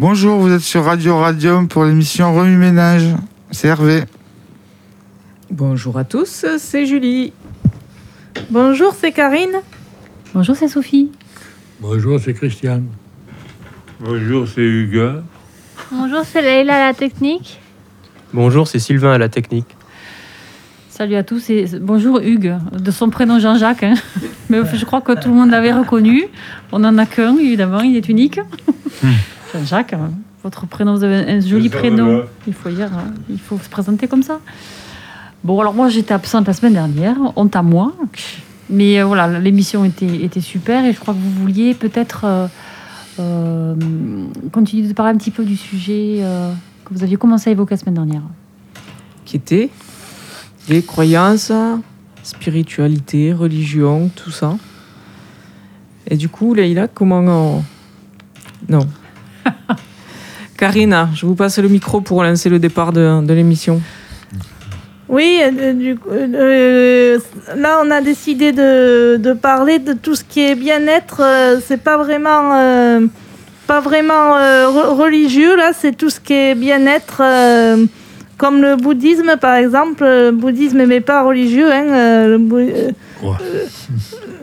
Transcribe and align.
Bonjour, 0.00 0.38
vous 0.40 0.50
êtes 0.50 0.62
sur 0.62 0.84
Radio 0.84 1.18
Radium 1.18 1.68
pour 1.68 1.84
l'émission 1.84 2.34
Remue 2.34 2.56
Ménage. 2.56 3.04
C'est 3.50 3.68
Hervé. 3.68 4.04
Bonjour 5.50 5.98
à 5.98 6.04
tous, 6.04 6.46
c'est 6.56 6.86
Julie. 6.86 7.34
Bonjour, 8.48 8.94
c'est 8.98 9.12
Karine. 9.12 9.60
Bonjour, 10.32 10.56
c'est 10.56 10.68
Sophie. 10.68 11.12
Bonjour, 11.80 12.18
c'est 12.18 12.32
Christian. 12.32 12.80
Bonjour, 14.00 14.48
c'est 14.48 14.62
Hugo. 14.62 15.20
Bonjour, 15.92 16.22
c'est 16.24 16.40
Leïla 16.40 16.76
à 16.76 16.86
la 16.86 16.94
technique. 16.94 17.60
Bonjour, 18.32 18.66
c'est 18.66 18.78
Sylvain 18.78 19.12
à 19.12 19.18
la 19.18 19.28
technique. 19.28 19.76
Salut 20.88 21.16
à 21.16 21.24
tous 21.24 21.50
et 21.50 21.66
bonjour 21.78 22.20
Hugues, 22.20 22.56
de 22.72 22.90
son 22.90 23.10
prénom 23.10 23.38
Jean-Jacques. 23.38 23.82
hein. 23.82 23.96
Mais 24.48 24.60
je 24.74 24.84
crois 24.86 25.02
que 25.02 25.12
tout 25.12 25.28
le 25.28 25.34
monde 25.34 25.50
l'avait 25.50 25.74
reconnu. 25.74 26.24
On 26.72 26.78
n'en 26.78 26.96
a 26.96 27.04
qu'un, 27.04 27.36
évidemment, 27.36 27.82
il 27.82 27.98
est 27.98 28.08
unique. 28.08 28.40
Jean-Jacques, 29.52 29.92
hein. 29.92 30.10
votre 30.42 30.66
prénom, 30.66 30.94
vous 30.94 31.04
avez 31.04 31.30
un 31.30 31.40
joli 31.40 31.68
prénom. 31.68 32.22
Il 32.46 32.54
faut, 32.54 32.70
dire, 32.70 32.92
hein, 32.92 33.12
il 33.28 33.38
faut 33.38 33.58
se 33.58 33.68
présenter 33.68 34.08
comme 34.08 34.22
ça. 34.22 34.40
Bon, 35.42 35.58
alors 35.60 35.74
moi 35.74 35.88
j'étais 35.88 36.12
absente 36.12 36.46
la 36.46 36.52
semaine 36.52 36.74
dernière, 36.74 37.16
honte 37.36 37.56
à 37.56 37.62
moi. 37.62 37.92
Mais 38.68 39.00
euh, 39.00 39.04
voilà, 39.04 39.38
l'émission 39.40 39.84
était, 39.84 40.22
était 40.22 40.40
super 40.40 40.84
et 40.84 40.92
je 40.92 41.00
crois 41.00 41.14
que 41.14 41.18
vous 41.18 41.30
vouliez 41.30 41.74
peut-être 41.74 42.24
euh, 42.24 42.46
euh, 43.18 43.74
continuer 44.52 44.86
de 44.86 44.92
parler 44.92 45.12
un 45.12 45.18
petit 45.18 45.30
peu 45.30 45.44
du 45.44 45.56
sujet 45.56 46.18
euh, 46.20 46.52
que 46.84 46.94
vous 46.94 47.02
aviez 47.02 47.16
commencé 47.16 47.50
à 47.50 47.52
évoquer 47.52 47.74
la 47.74 47.78
semaine 47.78 47.94
dernière. 47.94 48.22
Qui 49.24 49.36
était 49.36 49.70
les 50.68 50.82
croyances, 50.82 51.52
spiritualité, 52.22 53.32
religion, 53.32 54.10
tout 54.14 54.30
ça. 54.30 54.56
Et 56.06 56.16
du 56.16 56.28
coup, 56.28 56.54
Leïla, 56.54 56.88
comment 56.88 57.20
on... 57.20 57.64
Non. 58.68 58.86
Karina, 60.60 61.08
je 61.14 61.24
vous 61.24 61.34
passe 61.34 61.58
le 61.58 61.68
micro 61.68 62.02
pour 62.02 62.22
lancer 62.22 62.50
le 62.50 62.58
départ 62.58 62.92
de, 62.92 63.24
de 63.24 63.32
l'émission. 63.32 63.80
Oui, 65.08 65.40
euh, 65.42 65.72
du 65.72 65.96
coup, 65.96 66.10
euh, 66.10 67.18
là, 67.56 67.80
on 67.82 67.90
a 67.90 68.02
décidé 68.02 68.52
de, 68.52 69.16
de 69.16 69.32
parler 69.32 69.78
de 69.78 69.94
tout 69.94 70.14
ce 70.14 70.22
qui 70.22 70.40
est 70.40 70.54
bien-être. 70.54 71.22
euh, 71.24 71.58
c'est 71.66 71.82
pas 71.82 71.96
vraiment, 71.96 72.54
euh, 72.54 73.00
pas 73.66 73.80
vraiment 73.80 74.36
euh, 74.36 74.66
re- 74.66 74.94
religieux, 75.02 75.56
là, 75.56 75.72
c'est 75.72 75.96
tout 75.96 76.10
ce 76.10 76.20
qui 76.20 76.34
est 76.34 76.54
bien-être. 76.54 77.22
euh, 77.24 77.86
comme 78.36 78.62
le 78.62 78.76
bouddhisme, 78.76 79.36
par 79.40 79.54
exemple. 79.56 80.02
Le 80.04 80.30
bouddhisme 80.30 80.82
n'est 80.84 81.00
pas 81.02 81.22
religieux. 81.22 81.70
Hein, 81.72 81.86
euh, 81.90 82.38
euh, 82.54 82.90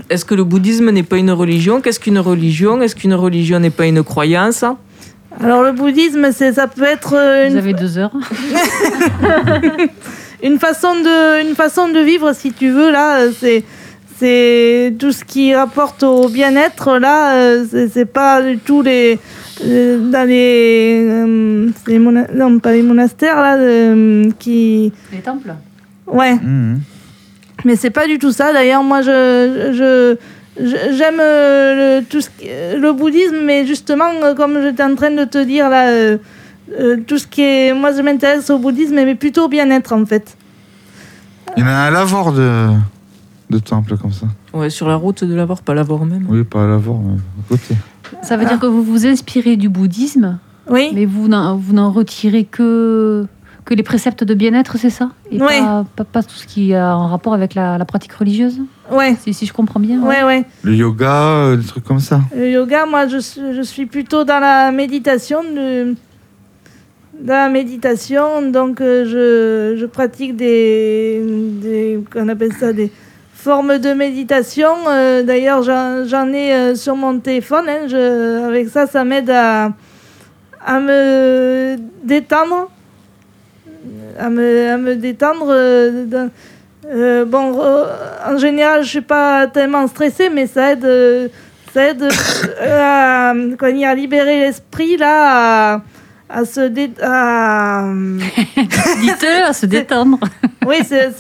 Est-ce 0.09 0.23
que 0.25 0.35
le 0.35 0.43
bouddhisme 0.43 0.89
n'est 0.91 1.01
pas 1.11 1.17
une 1.17 1.31
religion? 1.31 1.79
Qu'est-ce 1.81 1.99
qu'une 1.99 2.19
religion? 2.19 2.79
Est-ce 2.81 2.95
qu'une 2.95 3.15
religion 3.15 3.59
n'est 3.59 3.71
pas 3.71 3.85
une 3.87 4.03
croyance? 4.03 4.63
Alors, 5.43 5.63
le 5.63 5.71
bouddhisme, 5.71 6.27
c'est, 6.31 6.53
ça 6.53 6.67
peut 6.67 6.83
être 6.83 7.13
euh, 7.15 7.45
Vous 7.47 7.51
une, 7.53 7.57
avez 7.57 7.73
deux 7.73 7.97
heures. 7.97 8.11
une 10.43 10.59
façon 10.59 10.93
de 10.95 11.41
une 11.47 11.55
façon 11.55 11.89
de 11.89 11.99
vivre 11.99 12.33
si 12.33 12.51
tu 12.53 12.69
veux 12.69 12.91
là 12.91 13.19
euh, 13.21 13.31
c'est 13.39 13.63
c'est 14.19 14.93
tout 14.99 15.11
ce 15.11 15.23
qui 15.23 15.53
rapporte 15.53 16.03
au 16.03 16.27
bien-être 16.29 16.97
là 16.99 17.33
euh, 17.35 17.65
c'est 17.91 18.05
pas 18.05 18.41
du 18.41 18.57
tout 18.59 18.81
les 18.81 19.19
dans 19.63 20.27
les, 20.27 21.03
euh, 21.09 21.69
les 21.87 21.97
mona- 21.97 22.27
non 22.33 22.59
pas 22.59 22.73
les 22.73 22.83
monastères 22.83 23.37
là 23.41 23.57
euh, 23.57 24.29
qui 24.37 24.91
Les 25.11 25.19
temples 25.19 25.53
ouais 26.05 26.33
Mhm. 26.35 26.79
mais 27.65 27.75
c'est 27.75 27.89
pas 27.89 28.05
du 28.07 28.19
tout 28.19 28.31
ça 28.31 28.53
d'ailleurs 28.53 28.83
moi 28.83 29.01
je 29.01 29.11
je 29.71 29.73
je- 29.73 30.15
J'aime 30.59 31.19
euh, 31.19 31.99
le, 31.99 32.05
tout 32.05 32.21
ce 32.21 32.29
qui- 32.29 32.47
euh, 32.49 32.77
le 32.77 32.91
bouddhisme, 32.93 33.37
mais 33.45 33.65
justement, 33.67 34.05
euh, 34.23 34.33
comme 34.33 34.61
j'étais 34.61 34.83
en 34.83 34.95
train 34.95 35.11
de 35.11 35.23
te 35.25 35.43
dire 35.43 35.69
là, 35.69 35.89
euh, 35.89 36.17
euh, 36.79 36.97
tout 37.05 37.17
ce 37.19 37.27
qui 37.27 37.41
est. 37.41 37.73
Moi, 37.73 37.91
je 37.93 38.01
m'intéresse 38.01 38.49
au 38.49 38.57
bouddhisme, 38.57 38.95
mais 38.95 39.15
plutôt 39.15 39.45
au 39.45 39.47
bien-être 39.47 39.93
en 39.93 40.05
fait. 40.05 40.35
Il 41.55 41.61
y 41.61 41.63
en 41.63 41.67
a 41.67 41.71
un 41.71 41.85
à 41.87 41.91
Lavore 41.91 42.33
de, 42.33 42.69
de 43.49 43.59
temple 43.59 43.97
comme 43.97 44.11
ça. 44.11 44.25
Ouais, 44.53 44.69
sur 44.69 44.87
la 44.87 44.95
route 44.95 45.23
de 45.23 45.33
l'Avor, 45.35 45.61
pas 45.61 45.73
l'Avor 45.73 46.05
même. 46.05 46.25
Oui, 46.29 46.43
pas 46.43 46.63
à 46.63 46.67
Lavore, 46.67 47.01
mais 47.03 47.13
à 47.15 47.47
côté. 47.49 47.75
Ça 48.23 48.35
veut 48.37 48.45
dire 48.45 48.59
que 48.59 48.65
vous 48.65 48.83
vous 48.83 49.05
inspirez 49.05 49.57
du 49.57 49.69
bouddhisme, 49.69 50.39
Oui. 50.69 50.91
mais 50.93 51.05
vous 51.05 51.27
n'en 51.27 51.91
retirez 51.91 52.45
que, 52.45 53.25
que 53.67 53.73
les 53.73 53.83
préceptes 53.83 54.23
de 54.23 54.33
bien-être, 54.33 54.77
c'est 54.77 54.89
ça? 54.89 55.09
Et 55.29 55.41
Ouais. 55.41 55.59
pas, 55.59 55.85
pas, 55.97 56.03
pas 56.05 56.23
tout 56.23 56.35
ce 56.35 56.47
qui 56.47 56.73
a 56.73 56.95
en 56.97 57.07
rapport 57.07 57.33
avec 57.33 57.53
la, 57.53 57.77
la 57.77 57.83
pratique 57.85 58.13
religieuse? 58.13 58.61
Ouais, 58.89 59.15
si, 59.21 59.33
si 59.33 59.45
je 59.45 59.51
comprends 59.51 59.81
bien. 59.81 60.01
ouais, 60.01 60.23
ouais. 60.23 60.45
Le 60.63 60.73
yoga, 60.73 61.11
euh, 61.11 61.55
des 61.57 61.65
trucs 61.67 61.83
comme 61.83 61.99
ça? 61.99 62.21
Le 62.35 62.49
yoga, 62.49 62.85
moi, 62.85 63.07
je, 63.07 63.17
suis- 63.17 63.53
je 63.53 63.61
suis 63.61 63.85
plutôt 63.85 64.23
dans 64.23 64.39
la 64.39 64.71
méditation. 64.71 65.43
De, 65.43 65.95
dans 67.19 67.33
la 67.33 67.49
méditation, 67.49 68.49
donc 68.51 68.79
euh, 68.79 69.03
je, 69.03 69.77
je 69.79 69.85
pratique 69.85 70.35
des, 70.37 71.21
des. 71.61 71.99
qu'on 72.13 72.29
appelle 72.29 72.53
ça 72.53 72.71
des 72.71 72.91
formes 73.33 73.79
de 73.79 73.91
méditation. 73.93 74.69
Euh, 74.87 75.23
D'ailleurs, 75.23 75.61
j'en 75.63 76.05
j'en 76.05 76.27
ai 76.31 76.53
euh, 76.53 76.75
sur 76.75 76.95
mon 76.95 77.19
téléphone. 77.19 77.65
hein. 77.67 77.87
Je- 77.87 78.45
avec 78.47 78.69
ça, 78.69 78.85
ça 78.87 79.03
m'aide 79.03 79.29
à, 79.31 79.73
à 80.65 80.79
me 80.79 81.75
détendre. 82.03 82.69
À 84.19 84.29
me, 84.29 84.69
à 84.71 84.77
me 84.77 84.95
détendre. 84.95 85.47
euh, 85.49 86.05
dans- 86.05 86.29
euh, 86.89 87.25
bon, 87.25 87.51
re- 87.53 87.85
en 88.27 88.37
général, 88.37 88.83
je 88.83 88.89
suis 88.89 89.01
pas 89.01 89.47
tellement 89.47 89.87
stressée, 89.87 90.29
mais 90.29 90.47
ça 90.47 90.71
aide, 90.71 90.85
euh, 90.85 91.27
ça 91.73 91.89
aide 91.89 92.03
euh, 92.03 92.79
à, 92.81 93.33
comment 93.57 93.71
dire, 93.73 93.89
à 93.89 93.95
libérer 93.95 94.39
l'esprit 94.39 94.95
là, 94.97 95.73
à, 95.75 95.81
à 96.29 96.45
se 96.45 96.61
dé, 96.61 96.89
à- 97.01 97.89
Dites-le, 99.01 99.47
à 99.47 99.53
se 99.53 99.65
détendre. 99.65 100.19
oui, 100.67 100.77
c'est- 100.87 101.11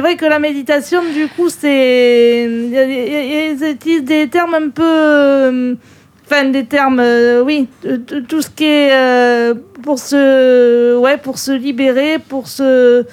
vrai 0.00 0.16
que 0.16 0.26
la 0.26 0.38
méditation, 0.38 1.00
du 1.14 1.28
coup, 1.28 1.48
c'est, 1.48 2.44
il 2.44 2.68
y 2.70 2.78
a- 2.78 2.84
il 2.84 3.12
y 3.12 3.16
a- 3.36 3.46
ils 3.52 3.70
utilisent 3.72 4.04
des 4.04 4.28
termes 4.28 4.54
un 4.54 4.68
peu, 4.68 5.76
enfin 6.26 6.44
des 6.46 6.64
termes, 6.66 7.00
euh, 7.00 7.42
oui, 7.42 7.68
tout 8.28 8.42
ce 8.42 8.50
qui 8.50 8.64
est 8.64 8.90
euh, 8.92 9.54
pour 9.82 9.98
se, 9.98 10.96
ouais, 10.98 11.16
pour 11.18 11.38
se 11.38 11.52
libérer, 11.52 12.18
pour 12.18 12.48
se 12.48 13.04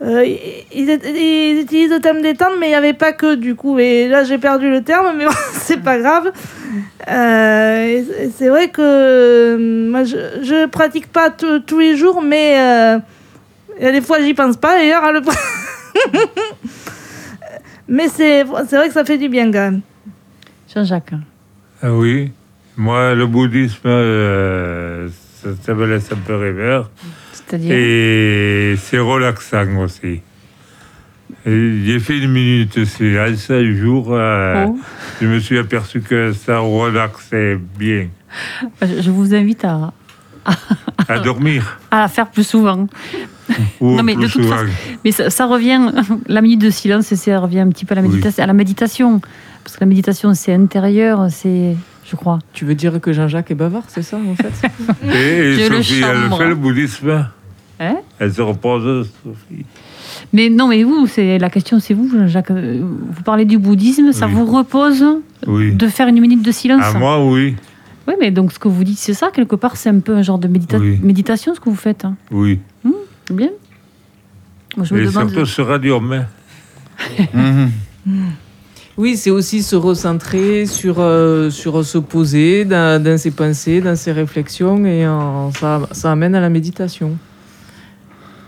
euh, 0.00 0.24
ils, 0.72 0.88
ils 0.90 1.58
utilisent 1.60 1.90
le 1.90 1.98
terme 1.98 2.22
détendre, 2.22 2.54
mais 2.60 2.66
il 2.66 2.70
n'y 2.70 2.76
avait 2.76 2.92
pas 2.92 3.12
que 3.12 3.34
du 3.34 3.56
coup. 3.56 3.80
Et 3.80 4.06
là, 4.06 4.22
j'ai 4.22 4.38
perdu 4.38 4.70
le 4.70 4.84
terme, 4.84 5.12
mais 5.16 5.24
bon, 5.26 5.32
c'est 5.54 5.82
pas 5.82 5.98
grave. 5.98 6.30
C'est- 7.04 8.48
vrai 8.48 8.68
que 8.68 9.56
moi, 9.90 10.04
je, 10.04 10.16
je 10.42 10.66
pratique 10.66 11.10
pas 11.10 11.30
tous- 11.30 11.78
les 11.78 11.96
jours, 11.96 12.22
mais 12.22 12.52
il 13.80 13.84
y 13.84 13.88
a 13.88 13.92
des 13.92 14.00
fois, 14.00 14.20
j'y 14.20 14.34
pense 14.34 14.56
pas 14.56 14.76
d'ailleurs. 14.76 15.02
à 15.02 15.10
le 15.10 15.20
mais 17.88 18.06
c'est 18.08 18.44
vrai 18.44 18.86
que 18.86 18.94
ça 18.94 19.04
fait 19.04 19.18
du 19.18 19.28
bien 19.28 19.46
quand 19.46 19.58
même. 19.70 19.80
Jean-Jacques. 20.72 21.14
Ah 21.82 21.92
oui, 21.92 22.32
moi, 22.76 23.14
le 23.14 23.26
bouddhisme, 23.26 23.78
euh, 23.86 25.08
ça, 25.42 25.50
ça 25.62 25.74
me 25.74 25.86
laisse 25.86 26.10
un 26.12 26.16
peu 26.16 26.36
rêveur. 26.36 26.90
C'est-à-dire 27.32 27.72
Et 27.74 28.74
c'est 28.80 28.98
relaxant 28.98 29.76
aussi. 29.78 30.20
Et 31.46 31.80
J'ai 31.84 32.00
fait 32.00 32.18
une 32.18 32.30
minute 32.32 32.78
de 32.80 32.84
silence 32.84 33.50
un 33.50 33.72
jour. 33.74 34.08
euh, 34.10 34.66
Oh. 34.68 34.78
Je 35.20 35.26
me 35.26 35.38
suis 35.38 35.58
aperçu 35.58 36.00
que 36.00 36.32
ça 36.32 36.58
relaxait 36.58 37.58
bien. 37.78 38.08
Je 38.82 39.10
vous 39.10 39.34
invite 39.34 39.64
à, 39.64 39.92
À 41.08 41.18
dormir. 41.20 41.78
à 41.90 42.00
la 42.00 42.08
faire 42.08 42.26
plus 42.28 42.46
souvent. 42.46 42.86
Ou 43.80 43.96
Non, 43.96 44.02
mais 44.02 44.14
de 44.16 44.22
toute 44.22 44.30
souvent. 44.42 44.56
façon- 44.56 44.72
Mais 45.04 45.12
ça, 45.12 45.30
ça 45.30 45.46
revient, 45.46 45.80
la 46.26 46.42
minute 46.42 46.60
de 46.60 46.70
silence, 46.70 47.14
ça 47.14 47.38
revient 47.38 47.60
un 47.60 47.68
petit 47.70 47.84
peu 47.84 47.92
à 47.92 47.96
la 47.96 48.02
Oui. 48.02 48.08
méditation. 48.08 48.42
À 48.42 48.46
la 48.46 48.52
méditation. 48.52 49.20
Parce 49.68 49.76
que 49.76 49.84
la 49.84 49.88
méditation, 49.88 50.32
c'est 50.32 50.54
intérieur, 50.54 51.26
c'est, 51.28 51.76
je 52.06 52.16
crois. 52.16 52.38
Tu 52.54 52.64
veux 52.64 52.74
dire 52.74 52.98
que 53.02 53.12
Jean-Jacques 53.12 53.50
est 53.50 53.54
bavard, 53.54 53.82
c'est 53.88 54.00
ça 54.00 54.16
en 54.16 54.34
fait 54.34 54.48
Et, 55.14 55.68
le 55.68 55.82
Sophie, 55.82 56.00
elle 56.02 56.32
fait 56.38 56.48
le 56.48 56.54
bouddhisme. 56.54 57.26
Hein 57.78 57.96
elle 58.18 58.32
se 58.32 58.40
repose, 58.40 59.10
Sophie. 59.22 59.66
Mais 60.32 60.48
non, 60.48 60.68
mais 60.68 60.82
vous, 60.84 61.06
c'est 61.06 61.36
la 61.38 61.50
question, 61.50 61.80
c'est 61.80 61.92
vous, 61.92 62.08
Jacques. 62.28 62.50
Euh, 62.50 62.80
Vous 62.82 63.22
parlez 63.24 63.44
du 63.44 63.58
bouddhisme, 63.58 64.10
ça 64.12 64.26
Oui. 64.26 64.32
vous 64.32 64.46
repose 64.46 65.04
Oui. 65.46 65.72
de 65.74 65.86
faire 65.88 66.08
une 66.08 66.18
minute 66.18 66.42
de 66.42 66.50
silence 66.50 66.82
À 66.82 66.98
moi, 66.98 67.22
oui. 67.22 67.54
Oui, 68.06 68.14
mais 68.18 68.30
donc 68.30 68.52
ce 68.52 68.58
que 68.58 68.68
vous 68.68 68.84
dites, 68.84 68.96
c'est 68.98 69.12
ça, 69.12 69.30
quelque 69.30 69.54
part, 69.54 69.76
c'est 69.76 69.90
un 69.90 70.00
peu 70.00 70.16
un 70.16 70.22
genre 70.22 70.38
de 70.38 70.48
médita- 70.48 70.78
Oui. 70.80 70.98
méditation, 71.02 71.54
ce 71.54 71.60
que 71.60 71.68
vous 71.68 71.76
faites. 71.76 72.06
hein. 72.06 72.16
Oui. 72.30 72.58
Bien. 73.30 73.50
Moi, 74.78 74.86
je 74.86 74.94
me 74.94 75.04
demande. 75.04 75.28
surtout 75.28 75.44
sur 75.44 75.66
Radio 75.66 76.00
Main. 76.00 76.24
Mhm. 77.34 77.70
Oui, 78.98 79.16
c'est 79.16 79.30
aussi 79.30 79.62
se 79.62 79.76
recentrer 79.76 80.66
sur, 80.66 80.96
euh, 80.98 81.50
sur 81.50 81.84
se 81.84 81.98
poser 81.98 82.64
dans, 82.64 83.00
dans 83.02 83.16
ses 83.16 83.30
pensées, 83.30 83.80
dans 83.80 83.94
ses 83.94 84.10
réflexions, 84.10 84.84
et 84.84 85.06
euh, 85.06 85.50
ça, 85.52 85.88
ça 85.92 86.10
amène 86.10 86.34
à 86.34 86.40
la 86.40 86.48
méditation. 86.50 87.16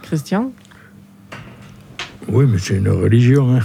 Christian? 0.02 0.50
Oui, 2.29 2.47
mais 2.49 2.58
c'est 2.58 2.76
une 2.79 2.88
religion, 2.88 3.55
hein, 3.56 3.61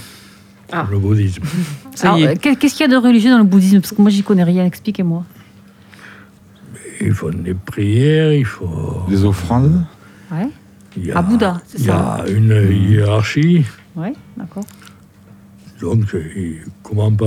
Ah. 0.72 0.88
le 0.92 1.00
bouddhisme. 1.00 1.44
Ça 1.96 2.14
Qu'est-ce 2.42 2.74
qu'il 2.76 2.82
y 2.82 2.84
a 2.84 2.88
de 2.88 2.98
religieux 2.98 3.30
dans 3.32 3.38
le 3.38 3.44
bouddhisme? 3.46 3.80
Parce 3.80 3.94
que 3.94 4.02
moi, 4.02 4.12
j'y 4.12 4.22
connais 4.22 4.44
rien. 4.44 4.66
Expliquez-moi. 4.66 5.24
ils 7.02 7.14
font 7.14 7.30
des 7.30 7.54
prières, 7.54 8.34
il 8.34 8.46
faut. 8.46 9.02
Des 9.10 9.24
offrandes? 9.24 9.86
Ouais. 10.32 10.50
il 10.98 11.06
y 11.08 11.12
a- 11.12 11.18
À 11.20 11.22
Bouddha, 11.22 11.62
c'est 11.68 11.78
Il 11.80 11.84
y 11.84 11.88
ça? 11.88 12.16
a 12.16 12.28
une 12.28 12.90
hiérarchie, 12.92 13.64
Ouais, 13.96 14.14
d'accord. 14.38 14.64
Donc 15.81 16.04
il- 16.36 16.62
comment 16.83 17.12
pas 17.12 17.25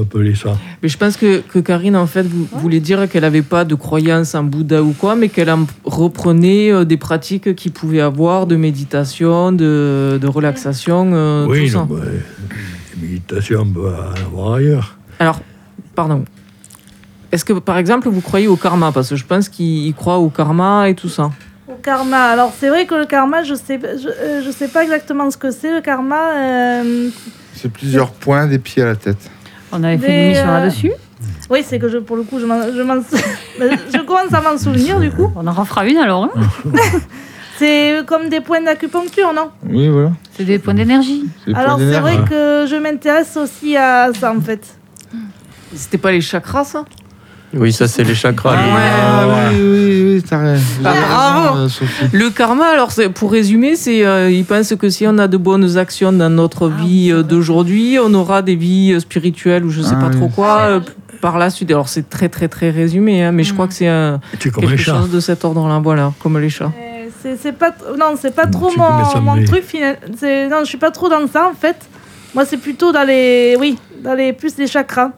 appeler 0.00 0.34
ça? 0.34 0.56
Mais 0.82 0.88
je 0.88 0.96
pense 0.96 1.16
que, 1.16 1.40
que 1.40 1.58
Karine, 1.58 1.96
en 1.96 2.06
fait, 2.06 2.22
vous 2.26 2.46
voulez 2.52 2.80
dire 2.80 3.08
qu'elle 3.08 3.22
n'avait 3.22 3.42
pas 3.42 3.64
de 3.64 3.74
croyance 3.74 4.34
en 4.34 4.44
Bouddha 4.44 4.82
ou 4.82 4.92
quoi, 4.92 5.16
mais 5.16 5.28
qu'elle 5.28 5.50
en 5.50 5.66
reprenait 5.84 6.70
euh, 6.72 6.84
des 6.84 6.96
pratiques 6.96 7.54
qu'il 7.54 7.72
pouvait 7.72 8.00
avoir 8.00 8.46
de 8.46 8.56
méditation, 8.56 9.52
de, 9.52 10.18
de 10.20 10.26
relaxation, 10.26 11.10
euh, 11.12 11.46
Oui, 11.46 11.66
tout 11.66 11.72
ça. 11.72 11.78
donc, 11.80 11.90
ouais, 11.92 11.98
les 13.00 13.08
méditations, 13.08 13.60
on 13.62 13.66
peut 13.72 13.88
en 13.88 14.26
avoir 14.26 14.54
ailleurs. 14.54 14.96
Alors, 15.18 15.40
pardon. 15.94 16.24
Est-ce 17.30 17.44
que, 17.44 17.52
par 17.52 17.76
exemple, 17.76 18.08
vous 18.08 18.22
croyez 18.22 18.48
au 18.48 18.56
karma? 18.56 18.90
Parce 18.90 19.10
que 19.10 19.16
je 19.16 19.24
pense 19.26 19.50
qu'il 19.50 19.92
croit 19.94 20.16
au 20.18 20.30
karma 20.30 20.88
et 20.88 20.94
tout 20.94 21.10
ça. 21.10 21.30
Au 21.68 21.74
karma. 21.82 22.24
Alors, 22.30 22.54
c'est 22.58 22.70
vrai 22.70 22.86
que 22.86 22.94
le 22.94 23.04
karma, 23.04 23.42
je 23.42 23.52
sais, 23.54 23.78
je, 23.78 24.08
euh, 24.08 24.42
je 24.42 24.50
sais 24.50 24.68
pas 24.68 24.82
exactement 24.82 25.30
ce 25.30 25.36
que 25.36 25.50
c'est, 25.50 25.74
le 25.74 25.82
karma. 25.82 26.32
euh, 26.36 27.10
C'est 27.60 27.68
plusieurs 27.70 28.10
points 28.12 28.46
des 28.46 28.58
pieds 28.58 28.82
à 28.82 28.86
la 28.86 28.96
tête. 28.96 29.18
On 29.72 29.82
avait 29.82 29.98
fait 29.98 30.08
Mais, 30.08 30.18
une 30.18 30.24
émission 30.30 30.48
euh, 30.48 30.60
là-dessus. 30.60 30.92
Oui, 31.50 31.60
c'est 31.66 31.78
que 31.78 31.88
je, 31.88 31.98
pour 31.98 32.16
le 32.16 32.22
coup, 32.22 32.38
je, 32.38 32.46
m'en- 32.46 32.62
je, 32.62 32.82
m'en- 32.82 33.02
je 33.94 34.00
commence 34.02 34.32
à 34.32 34.40
m'en 34.40 34.56
souvenir, 34.56 35.00
du 35.00 35.10
coup. 35.10 35.32
On 35.34 35.46
en 35.46 35.52
refera 35.52 35.86
une 35.86 35.96
alors. 35.98 36.24
hein 36.24 36.30
C'est 37.58 38.02
comme 38.06 38.28
des 38.28 38.40
points 38.40 38.60
d'acupuncture, 38.62 39.32
non? 39.34 39.50
Oui, 39.68 39.88
voilà. 39.88 40.12
c'est 40.36 40.44
des 40.44 40.60
points 40.60 40.74
d'énergie. 40.74 41.24
Alors, 41.54 41.76
points 41.76 41.90
c'est 41.92 41.98
vrai 42.00 42.16
que 42.28 42.66
je 42.70 42.76
m'intéresse 42.80 43.36
aussi 43.36 43.76
à 43.76 44.10
ça, 44.14 44.32
en 44.32 44.40
fait. 44.40 44.64
C'était 45.74 45.98
pas 45.98 46.12
les 46.12 46.20
chakras, 46.20 46.62
ça? 46.64 46.84
Oui, 47.54 47.72
ça, 47.72 47.88
c'est 47.88 48.04
les 48.04 48.14
chakras. 48.14 48.54
Ah 48.58 48.62
les- 48.66 48.72
ouais. 48.72 48.78
Ah, 49.02 49.50
oui, 49.52 49.58
oui, 49.60 50.14
oui, 50.16 50.22
t'as 50.28 50.38
raison. 50.38 50.62
Vous 50.80 50.86
Ah, 50.86 50.90
raison, 50.92 51.06
bravo. 51.06 51.58
euh. 51.58 52.06
Le 52.12 52.30
karma, 52.30 52.66
alors 52.66 52.90
pour 53.14 53.32
résumer, 53.32 53.74
c'est 53.74 54.04
euh, 54.04 54.30
il 54.30 54.44
pense 54.44 54.74
que 54.74 54.90
si 54.90 55.06
on 55.06 55.16
a 55.18 55.28
de 55.28 55.36
bonnes 55.38 55.78
actions 55.78 56.12
dans 56.12 56.28
notre 56.28 56.70
Ah 56.70 56.82
vie 56.82 57.10
oui, 57.10 57.12
euh, 57.12 57.22
d'aujourd'hui, 57.22 57.98
on 58.04 58.12
aura 58.12 58.42
des 58.42 58.54
vies 58.54 58.92
euh, 58.92 59.00
spirituelles 59.00 59.64
ou 59.64 59.70
je 59.70 59.80
sais 59.80 59.94
Ah 59.96 60.00
pas 60.02 60.08
oui. 60.08 60.16
trop 60.16 60.28
quoi 60.28 60.58
euh, 60.60 60.80
par 61.22 61.38
la 61.38 61.48
suite. 61.48 61.70
Alors 61.70 61.88
c'est 61.88 62.10
très 62.10 62.28
très 62.28 62.48
très 62.48 62.68
résumé, 62.70 63.24
hein, 63.24 63.32
mais 63.32 63.44
je 63.44 63.52
Mm. 63.52 63.54
crois 63.54 63.66
que 63.68 63.74
c'est 63.74 63.88
euh, 63.88 64.18
quelque 64.38 64.76
chose 64.76 65.10
de 65.10 65.20
cet 65.20 65.42
ordre-là, 65.44 65.80
voilà, 65.82 66.12
comme 66.22 66.38
les 66.38 66.50
chats. 66.50 66.72
C'est 67.40 67.52
pas, 67.58 67.74
non, 67.98 68.14
c'est 68.20 68.34
pas 68.34 68.46
trop 68.46 68.70
mon, 68.76 69.20
mon 69.22 69.44
truc. 69.44 69.64
Non, 69.74 70.60
je 70.60 70.64
suis 70.66 70.78
pas 70.78 70.90
trop 70.90 71.08
dans 71.08 71.26
ça, 71.26 71.48
en 71.50 71.54
fait. 71.54 71.76
Moi, 72.34 72.44
c'est 72.44 72.58
plutôt 72.58 72.92
dans 72.92 73.02
les, 73.04 73.56
oui, 73.58 73.76
dans 74.04 74.14
les 74.14 74.32
plus 74.32 74.56
les 74.58 74.66
chakras. 74.66 75.10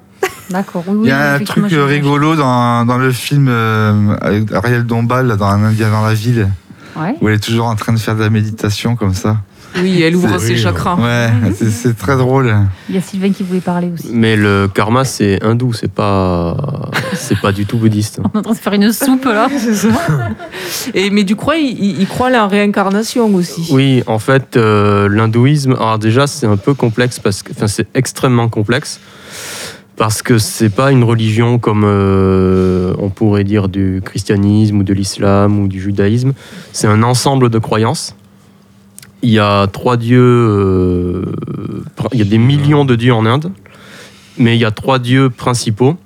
D'accord. 0.51 0.85
oui, 0.89 0.99
Il 1.05 1.09
y 1.09 1.13
a 1.13 1.35
un 1.35 1.45
truc 1.45 1.73
euh, 1.73 1.85
rigolo 1.85 2.35
dans, 2.37 2.85
dans 2.85 2.99
le 2.99 3.13
film 3.13 3.47
euh, 3.49 4.17
avec 4.21 4.53
Ariel 4.53 4.85
Dombal, 4.85 5.27
là, 5.29 5.37
dans 5.37 5.47
Un 5.47 5.63
Indien 5.65 5.91
dans 5.91 6.05
la 6.05 6.15
ville, 6.15 6.49
Ouais. 6.97 7.15
où 7.21 7.29
elle 7.29 7.37
est 7.37 7.39
toujours 7.45 7.67
en 7.67 7.77
train 7.77 7.93
de 7.93 7.99
faire 8.01 8.17
de 8.17 8.21
la 8.21 8.31
méditation 8.31 8.97
comme 8.97 9.15
ça. 9.15 9.37
Oui, 9.77 10.03
elle 10.03 10.17
ouvre 10.17 10.39
ses 10.41 10.55
oui, 10.55 10.59
chakras. 10.59 10.97
Ouais, 10.97 11.31
c'est- 11.57 11.71
c'est 11.71 11.97
très 11.97 12.17
drôle. 12.17 12.53
Il 12.89 12.97
y 12.97 12.99
a 12.99 13.01
Sylvain 13.01 13.31
qui 13.31 13.45
voulait 13.45 13.61
parler 13.61 13.89
aussi. 13.95 14.09
Mais 14.13 14.35
le 14.35 14.67
karma, 14.67 15.05
c'est 15.05 15.41
hindou, 15.45 15.73
c'est 15.73 15.91
pas, 15.93 16.57
c'est 17.15 17.39
pas 17.39 17.53
du 17.53 17.67
tout 17.67 17.79
bouddhiste. 17.79 18.19
On 18.35 18.37
est 18.37 18.39
en 18.39 18.43
train 18.43 18.51
de 18.51 18.57
se 18.57 18.61
faire 18.63 18.73
une 18.73 18.93
soupe 18.93 19.25
là. 19.27 19.47
C'est 19.57 19.75
ça. 19.75 19.89
Et 20.93 21.11
mais 21.11 21.23
du 21.23 21.37
coup, 21.37 21.53
il, 21.53 21.79
il- 21.81 22.01
il 22.01 22.09
croit 22.09 22.27
à 22.27 22.31
la 22.31 22.49
réincarnation 22.49 23.33
aussi? 23.33 23.69
Oui, 23.71 24.03
en 24.09 24.19
fait, 24.19 24.57
euh, 24.57 25.09
l'hindouisme, 25.09 25.75
alors 25.75 26.01
déjà, 26.01 26.27
c'est 26.27 26.47
un 26.49 26.57
peu 26.57 26.75
complexe 26.75 27.21
parce 27.21 27.45
que, 27.45 27.53
enfin, 27.53 27.69
c'est 27.69 27.87
extrêmement 27.95 28.49
complexe 28.49 28.99
parce 30.01 30.23
que 30.23 30.39
c'est 30.39 30.71
pas 30.71 30.93
une 30.93 31.05
religion 31.05 31.59
comme 31.59 31.83
euh, 31.85 32.95
on 32.97 33.11
pourrait 33.11 33.45
dire 33.45 33.69
du 33.69 34.01
christianisme 34.03 34.79
ou 34.79 34.83
de 34.83 34.95
l'islam 34.95 35.61
ou 35.61 35.69
du 35.69 35.79
judaïsme. 35.79 36.33
C'est 36.73 36.87
un 36.87 37.03
ensemble 37.03 37.51
de 37.51 37.59
croyances. 37.59 38.17
Il 39.21 39.29
y 39.29 39.39
a 39.39 39.67
trois 39.67 39.99
dieux, 39.99 40.19
euh, 40.23 41.27
il 42.15 42.19
y 42.19 42.23
a 42.23 42.25
des 42.25 42.39
millions 42.39 42.87
de 42.87 42.97
dieux 42.97 43.13
en 43.13 43.27
Inde, 43.27 43.53
mais 44.39 44.57
il 44.57 44.61
y 44.61 44.65
a 44.65 44.71
trois 44.71 44.99
dieux 44.99 45.29
principaux. 45.29 45.99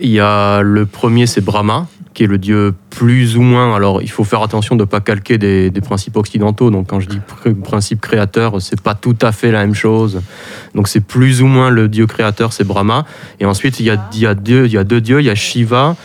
Il 0.00 0.10
y 0.10 0.20
a 0.20 0.62
le 0.62 0.86
premier, 0.86 1.26
c'est 1.26 1.40
Brahma, 1.40 1.88
qui 2.14 2.24
est 2.24 2.26
le 2.26 2.38
dieu 2.38 2.74
plus 2.90 3.36
ou 3.36 3.42
moins. 3.42 3.74
Alors, 3.74 4.02
il 4.02 4.10
faut 4.10 4.24
faire 4.24 4.42
attention 4.42 4.76
de 4.76 4.82
ne 4.82 4.86
pas 4.86 5.00
calquer 5.00 5.38
des, 5.38 5.70
des 5.70 5.80
principes 5.80 6.16
occidentaux. 6.16 6.70
Donc, 6.70 6.88
quand 6.88 7.00
je 7.00 7.08
dis 7.08 7.18
pr- 7.18 7.54
principe 7.54 8.00
créateur, 8.00 8.60
c'est 8.60 8.80
pas 8.80 8.94
tout 8.94 9.16
à 9.22 9.32
fait 9.32 9.50
la 9.50 9.60
même 9.60 9.74
chose. 9.74 10.20
Donc, 10.74 10.88
c'est 10.88 11.00
plus 11.00 11.42
ou 11.42 11.46
moins 11.46 11.70
le 11.70 11.88
dieu 11.88 12.06
créateur, 12.06 12.52
c'est 12.52 12.64
Brahma. 12.64 13.06
Et 13.40 13.46
ensuite, 13.46 13.80
il 13.80 13.86
y 13.86 13.90
a, 13.90 14.08
il 14.12 14.20
y 14.20 14.26
a 14.26 14.34
deux, 14.34 14.66
il 14.66 14.72
y 14.72 14.78
a 14.78 14.84
deux 14.84 15.00
dieux. 15.00 15.20
Il 15.20 15.26
y 15.26 15.30
a 15.30 15.34
Shiva 15.34 15.96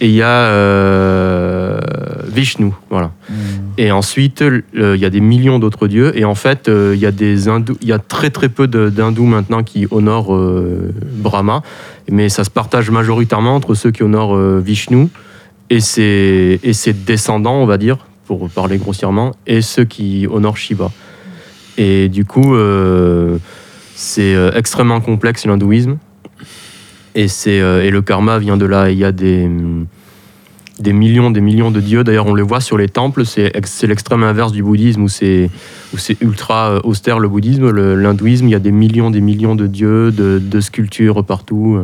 et 0.00 0.08
il 0.08 0.14
y 0.14 0.22
a 0.22 0.28
euh, 0.28 1.80
Vishnu. 2.26 2.72
Voilà. 2.88 3.10
Et 3.76 3.90
ensuite, 3.90 4.42
il 4.72 4.96
y 4.96 5.04
a 5.04 5.10
des 5.10 5.20
millions 5.20 5.58
d'autres 5.58 5.88
dieux. 5.88 6.16
Et 6.16 6.24
en 6.24 6.34
fait, 6.34 6.68
euh, 6.68 6.92
il 6.94 7.00
y 7.00 7.06
a 7.06 7.10
des 7.12 7.48
hindous, 7.48 7.76
il 7.82 7.88
y 7.88 7.92
a 7.92 7.98
très 7.98 8.30
très 8.30 8.48
peu 8.48 8.66
d'hindous 8.66 9.26
maintenant 9.26 9.62
qui 9.62 9.86
honorent 9.90 10.34
euh, 10.34 10.94
Brahma, 11.02 11.62
mais 12.10 12.28
ça 12.28 12.44
se 12.44 12.50
partage 12.50 12.90
majoritairement 12.90 13.54
entre 13.54 13.74
ceux 13.74 13.90
qui 13.90 14.02
honorent 14.02 14.36
euh, 14.36 14.62
Vishnu 14.64 15.08
et 15.70 15.80
ses, 15.80 16.60
et 16.62 16.72
ses 16.72 16.92
descendants, 16.92 17.62
on 17.62 17.66
va 17.66 17.78
dire, 17.78 18.06
pour 18.26 18.50
parler 18.50 18.78
grossièrement, 18.78 19.32
et 19.46 19.62
ceux 19.62 19.84
qui 19.84 20.26
honorent 20.30 20.56
Shiva. 20.56 20.90
Et 21.78 22.08
du 22.08 22.24
coup, 22.24 22.54
euh, 22.54 23.38
c'est 23.94 24.34
euh, 24.34 24.50
extrêmement 24.54 25.00
complexe 25.00 25.46
l'hindouisme. 25.46 25.96
Et, 27.14 27.28
c'est, 27.28 27.60
euh, 27.60 27.82
et 27.82 27.90
le 27.90 28.02
karma 28.02 28.38
vient 28.38 28.56
de 28.56 28.66
là. 28.66 28.90
Il 28.90 28.98
y 28.98 29.04
a 29.04 29.12
des, 29.12 29.48
des 30.78 30.92
millions, 30.92 31.30
des 31.30 31.40
millions 31.40 31.70
de 31.70 31.80
dieux. 31.80 32.04
D'ailleurs, 32.04 32.26
on 32.26 32.34
les 32.34 32.42
voit 32.42 32.60
sur 32.60 32.76
les 32.76 32.88
temples. 32.88 33.24
C'est, 33.24 33.50
ex- 33.54 33.72
c'est 33.72 33.86
l'extrême 33.86 34.22
inverse 34.22 34.52
du 34.52 34.62
bouddhisme 34.62 35.02
où 35.02 35.08
c'est, 35.08 35.50
ultra 36.20 36.84
austère 36.84 37.18
le 37.18 37.28
bouddhisme. 37.28 37.70
L'hindouisme, 37.70 38.46
il 38.46 38.50
y 38.50 38.54
a 38.54 38.60
des 38.60 38.72
millions, 38.72 39.10
des 39.10 39.20
millions 39.20 39.56
de 39.56 39.66
dieux, 39.66 40.12
de 40.12 40.60
sculptures 40.60 41.24
partout. 41.24 41.80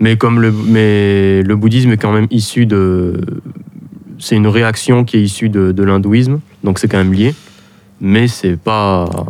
Mais 0.00 0.16
comme 0.16 0.40
le, 0.40 1.54
bouddhisme 1.54 1.92
est 1.92 1.96
quand 1.96 2.12
même 2.12 2.26
issu 2.30 2.66
de. 2.66 3.20
C'est 4.18 4.36
une 4.36 4.46
réaction 4.46 5.04
qui 5.04 5.16
est 5.16 5.22
issue 5.22 5.48
de, 5.48 5.72
de 5.72 5.82
l'hindouisme, 5.82 6.40
donc 6.62 6.78
c'est 6.78 6.88
quand 6.88 6.98
même 6.98 7.12
lié. 7.12 7.34
Mais 8.00 8.28
c'est 8.28 8.56
pas. 8.56 9.26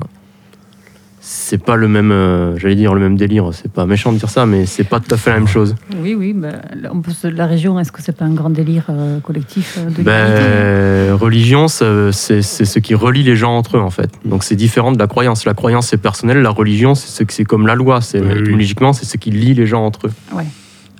C'est 1.27 1.57
pas 1.65 1.77
le 1.77 1.89
même. 1.89 2.13
euh, 2.13 2.55
J'allais 2.59 2.75
dire 2.75 2.93
le 2.93 3.01
même 3.01 3.17
délire, 3.17 3.49
c'est 3.53 3.73
pas 3.73 3.87
méchant 3.87 4.13
de 4.13 4.19
dire 4.19 4.29
ça, 4.29 4.45
mais 4.45 4.67
c'est 4.67 4.85
pas 4.85 5.01
tout 5.01 5.13
à 5.15 5.17
fait 5.17 5.31
la 5.31 5.37
même 5.39 5.49
chose. 5.49 5.75
Oui, 6.03 6.15
oui. 6.15 6.35
ben, 6.35 6.61
on 6.93 7.01
peut 7.01 7.13
se- 7.13 7.27
la 7.29 7.47
région, 7.47 7.81
est-ce 7.81 7.91
que 7.93 8.03
c'est 8.03 8.15
pas 8.15 8.27
un 8.27 8.35
grand 8.35 8.51
délire 8.51 8.85
euh, 8.91 9.21
collectif 9.21 9.79
euh, 9.79 9.89
de 9.91 10.03
Ben, 10.03 11.15
religion, 11.15 11.67
c'est 11.67 12.13
ce 12.13 12.79
qui 12.79 12.95
relie 12.95 13.23
les 13.23 13.37
gens 13.37 13.57
entre 13.57 13.79
eux, 13.79 13.81
en 13.81 13.89
fait. 13.89 14.11
Donc 14.27 14.45
c'est 14.45 14.55
différent 14.57 14.93
de 14.93 14.99
la 14.99 15.07
croyance. 15.07 15.47
La 15.47 15.55
croyance, 15.55 15.87
c'est 15.89 15.97
personnel. 15.97 16.43
La 16.43 16.51
religion, 16.51 16.95
c'est 16.95 17.09
ce 17.09 17.25
que- 17.25 17.33
c'est 17.33 17.45
comme 17.45 17.67
la 17.67 17.75
loi. 17.75 18.03
C'est 18.03 18.21
Oui, 18.21 18.27
oui. 18.31 18.41
Étymologiquement, 18.41 18.93
c'est 18.93 19.07
ce 19.07 19.17
qui 19.17 19.31
lie 19.31 19.55
les 19.55 19.67
gens 19.67 19.83
entre 19.85 20.09
eux. 20.09 20.13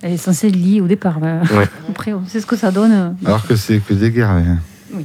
Elle 0.03 0.13
est 0.13 0.17
censée 0.17 0.49
lier 0.51 0.81
au 0.81 0.87
départ. 0.87 1.19
Ouais. 1.21 1.67
Après, 1.91 2.15
on 2.15 2.25
sait 2.27 2.41
ce 2.41 2.47
que 2.47 2.57
ça 2.57 2.71
donne. 2.71 3.15
Alors 3.27 3.47
que 3.47 3.57
c'est 3.57 3.79
que 3.79 3.93
des 3.93 4.11
guerres, 4.11 4.31
hein, 4.31 4.59
Oui. 4.95 5.05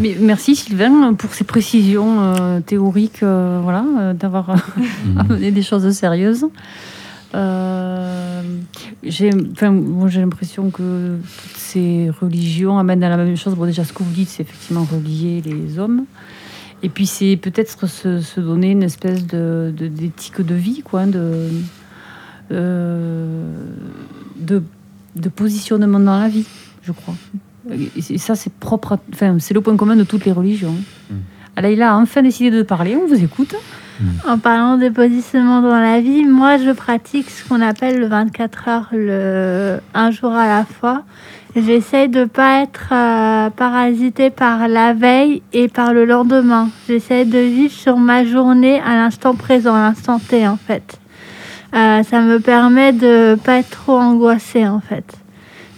Mais 0.00 0.16
merci 0.20 0.56
Sylvain 0.56 1.12
pour 1.14 1.32
ces 1.34 1.44
précisions 1.44 2.20
euh, 2.20 2.60
théoriques, 2.60 3.22
euh, 3.22 3.60
voilà, 3.62 3.84
euh, 3.98 4.12
d'avoir 4.14 4.56
amené 5.18 5.50
des 5.50 5.62
choses 5.62 5.90
sérieuses. 5.92 6.46
J'ai, 9.02 9.30
enfin, 9.52 9.70
moi, 9.70 10.08
j'ai 10.08 10.20
l'impression 10.20 10.70
que 10.70 11.16
toutes 11.16 11.56
ces 11.56 12.10
religions 12.20 12.78
amènent 12.78 13.04
à 13.04 13.08
la 13.08 13.16
même 13.16 13.36
chose. 13.36 13.54
Bon, 13.54 13.64
déjà, 13.66 13.84
ce 13.84 13.92
que 13.92 14.02
vous 14.02 14.12
dites, 14.12 14.28
c'est 14.28 14.42
effectivement 14.42 14.84
relier 14.90 15.42
les 15.44 15.78
hommes. 15.78 16.04
Et 16.82 16.88
puis, 16.88 17.06
c'est 17.06 17.36
peut-être 17.36 17.86
se, 17.86 18.20
se 18.20 18.40
donner 18.40 18.72
une 18.72 18.82
espèce 18.82 19.26
de, 19.26 19.72
de- 19.76 19.88
d'éthique 19.88 20.40
de 20.40 20.54
vie, 20.54 20.82
quoi, 20.82 21.06
de, 21.06 21.48
de, 22.50 24.62
de 25.16 25.28
positionnement 25.28 26.00
dans 26.00 26.18
la 26.18 26.28
vie, 26.28 26.46
je 26.82 26.92
crois. 26.92 27.14
Et 28.12 28.18
ça, 28.18 28.34
c'est 28.34 28.52
propre. 28.52 28.92
à- 28.92 28.98
Enfin, 29.12 29.36
c'est 29.38 29.54
le 29.54 29.60
point 29.60 29.76
commun 29.76 29.96
de 29.96 30.04
toutes 30.04 30.24
les 30.24 30.32
religions. 30.32 30.74
Alaïla 31.56 31.92
a 31.94 31.96
enfin 31.96 32.22
décidé 32.22 32.50
de 32.56 32.62
parler. 32.62 32.96
On 32.96 33.06
vous 33.06 33.22
écoute. 33.22 33.54
En 34.28 34.38
parlant 34.38 34.76
de 34.78 34.88
positionnement 34.90 35.60
dans 35.60 35.80
la 35.80 36.00
vie, 36.00 36.24
moi 36.24 36.56
je 36.56 36.70
pratique 36.70 37.28
ce 37.28 37.48
qu'on 37.48 37.60
appelle 37.60 37.98
le 37.98 38.06
24 38.06 38.68
heures, 38.68 38.88
le 38.92 39.78
un 39.92 40.10
jour 40.12 40.30
à 40.32 40.46
la 40.46 40.64
fois. 40.64 41.02
J'essaye 41.56 42.08
de 42.08 42.24
pas 42.24 42.62
être 42.62 42.90
euh, 42.92 43.50
parasité 43.50 44.30
par 44.30 44.68
la 44.68 44.92
veille 44.94 45.42
et 45.52 45.66
par 45.66 45.92
le 45.92 46.04
lendemain. 46.04 46.68
J'essaye 46.86 47.26
de 47.26 47.38
vivre 47.40 47.72
sur 47.72 47.96
ma 47.96 48.24
journée 48.24 48.78
à 48.80 48.94
l'instant 48.94 49.34
présent, 49.34 49.74
à 49.74 49.80
l'instant 49.88 50.20
T 50.20 50.46
en 50.46 50.56
fait. 50.58 51.00
Euh, 51.74 52.04
ça 52.04 52.20
me 52.20 52.38
permet 52.38 52.92
de 52.92 53.36
pas 53.42 53.56
être 53.58 53.70
trop 53.70 53.96
angoissée 53.98 54.68
en 54.68 54.78
fait, 54.78 55.12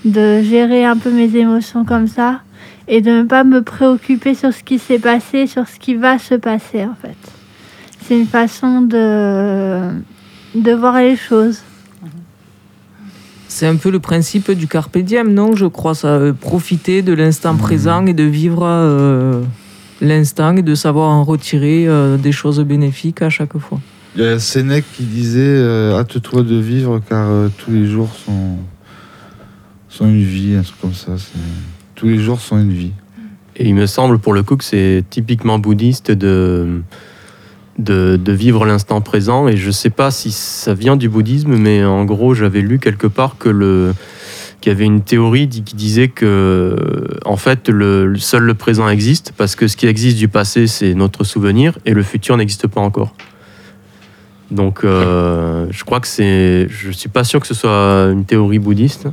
de 0.05 0.43
gérer 0.43 0.85
un 0.85 0.97
peu 0.97 1.11
mes 1.11 1.37
émotions 1.37 1.85
comme 1.85 2.07
ça 2.07 2.41
et 2.89 3.01
de 3.01 3.11
ne 3.11 3.23
pas 3.23 3.45
me 3.45 3.63
préoccuper 3.63 4.35
sur 4.35 4.53
ce 4.53 4.63
qui 4.63 4.79
s'est 4.79 4.99
passé, 4.99 5.47
sur 5.47 5.69
ce 5.69 5.79
qui 5.79 5.95
va 5.95 6.19
se 6.19 6.35
passer 6.35 6.85
en 6.85 6.95
fait. 7.01 7.17
C'est 8.03 8.19
une 8.19 8.27
façon 8.27 8.81
de, 8.83 9.91
de 10.55 10.73
voir 10.73 10.99
les 10.99 11.17
choses. 11.17 11.63
C'est 13.49 13.67
un 13.67 13.77
peu 13.77 13.91
le 13.91 14.01
principe 14.01 14.51
du 14.53 14.67
carpe 14.69 14.97
diem, 14.99 15.33
non 15.33 15.55
Je 15.55 15.67
crois 15.67 15.95
ça, 15.95 16.09
euh, 16.09 16.33
profiter 16.33 17.03
de 17.03 17.13
l'instant 17.13 17.57
présent 17.57 18.07
et 18.07 18.15
de 18.15 18.23
vivre 18.23 18.65
euh, 18.65 19.43
l'instant 20.01 20.57
et 20.57 20.63
de 20.63 20.75
savoir 20.75 21.11
en 21.11 21.25
retirer 21.25 21.87
euh, 21.87 22.17
des 22.17 22.33
choses 22.33 22.61
bénéfiques 22.61 23.23
à 23.23 23.31
chaque 23.31 23.57
fois. 23.59 23.81
Il 24.17 24.23
y 24.23 24.27
a 24.27 24.39
Sénèque 24.39 24.87
qui 24.97 25.05
disait 25.05 25.41
euh, 25.41 25.97
Hâte-toi 25.97 26.43
de 26.43 26.57
vivre 26.57 27.01
car 27.09 27.29
euh, 27.31 27.49
tous 27.59 27.71
les 27.71 27.87
jours 27.87 28.11
sont, 28.25 28.57
une 30.07 30.23
vie, 30.23 30.55
un 30.55 30.63
truc 30.63 30.81
comme 30.81 30.95
ça. 30.95 31.13
Tous 31.95 32.07
les 32.07 32.19
jours 32.19 32.41
sont 32.41 32.59
une 32.59 32.73
vie. 32.73 32.93
Et 33.57 33.69
il 33.69 33.75
me 33.75 33.87
semble 33.87 34.19
pour 34.19 34.33
le 34.33 34.43
coup 34.43 34.57
que 34.57 34.65
c'est 34.65 35.05
typiquement 35.11 35.59
bouddhiste 35.59 36.11
de, 36.11 36.83
de, 37.79 38.33
vivre 38.33 38.65
l'instant 38.65 39.01
présent. 39.01 39.49
Et 39.49 39.57
je 39.57 39.67
ne 39.67 39.73
sais 39.73 39.91
pas 39.91 40.11
si 40.11 40.31
ça 40.31 40.73
vient 40.73 40.97
du 40.97 41.09
bouddhisme, 41.09 41.57
mais 41.57 41.85
en 41.85 42.05
gros, 42.05 42.35
j'avais 42.35 42.63
lu 42.63 42.79
quelque 42.79 43.07
part 43.07 43.37
que 43.39 43.49
le 43.49 43.93
qu'il 44.61 44.71
y 44.71 44.75
avait 44.75 44.85
une 44.85 45.01
théorie 45.01 45.49
qui 45.49 45.75
disait 45.75 46.09
que 46.09 46.77
en 47.25 47.37
fait 47.37 47.71
le- 47.71 48.19
seul 48.19 48.43
le 48.43 48.53
présent 48.53 48.91
existe 48.91 49.33
parce 49.37 49.57
que 49.57 49.67
ce 49.67 49.75
qui 49.75 49.87
existe 49.87 50.19
du 50.19 50.29
passé 50.29 50.67
c'est 50.67 50.93
notre 50.93 51.25
souvenir 51.25 51.79
et 51.87 51.95
le 51.95 52.03
futur 52.03 52.37
n'existe 52.37 52.67
pas 52.67 52.83
encore. 52.83 53.15
Donc 54.51 54.85
euh, 54.85 55.67
je 55.71 55.83
crois 55.85 56.01
que 56.01 56.09
c'est 56.09 56.67
je 56.69 56.91
suis 56.91 57.09
pas 57.09 57.25
sûr 57.25 57.41
que 57.41 57.47
ce 57.47 57.55
soit 57.55 58.11
une 58.13 58.27
théorie 58.27 58.59
bouddhiste 58.59 59.09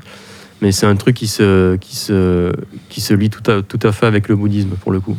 mais 0.61 0.71
c'est 0.71 0.85
un 0.85 0.95
truc 0.95 1.15
qui 1.15 1.27
se 1.27 1.75
qui 1.77 1.95
se 1.95 2.51
qui 2.89 3.01
se 3.01 3.13
lie 3.13 3.29
tout 3.29 3.49
à, 3.51 3.61
tout 3.61 3.79
à 3.83 3.91
fait 3.91 4.05
avec 4.05 4.27
le 4.27 4.35
bouddhisme 4.35 4.71
pour 4.81 4.91
le 4.91 4.99
coup. 4.99 5.17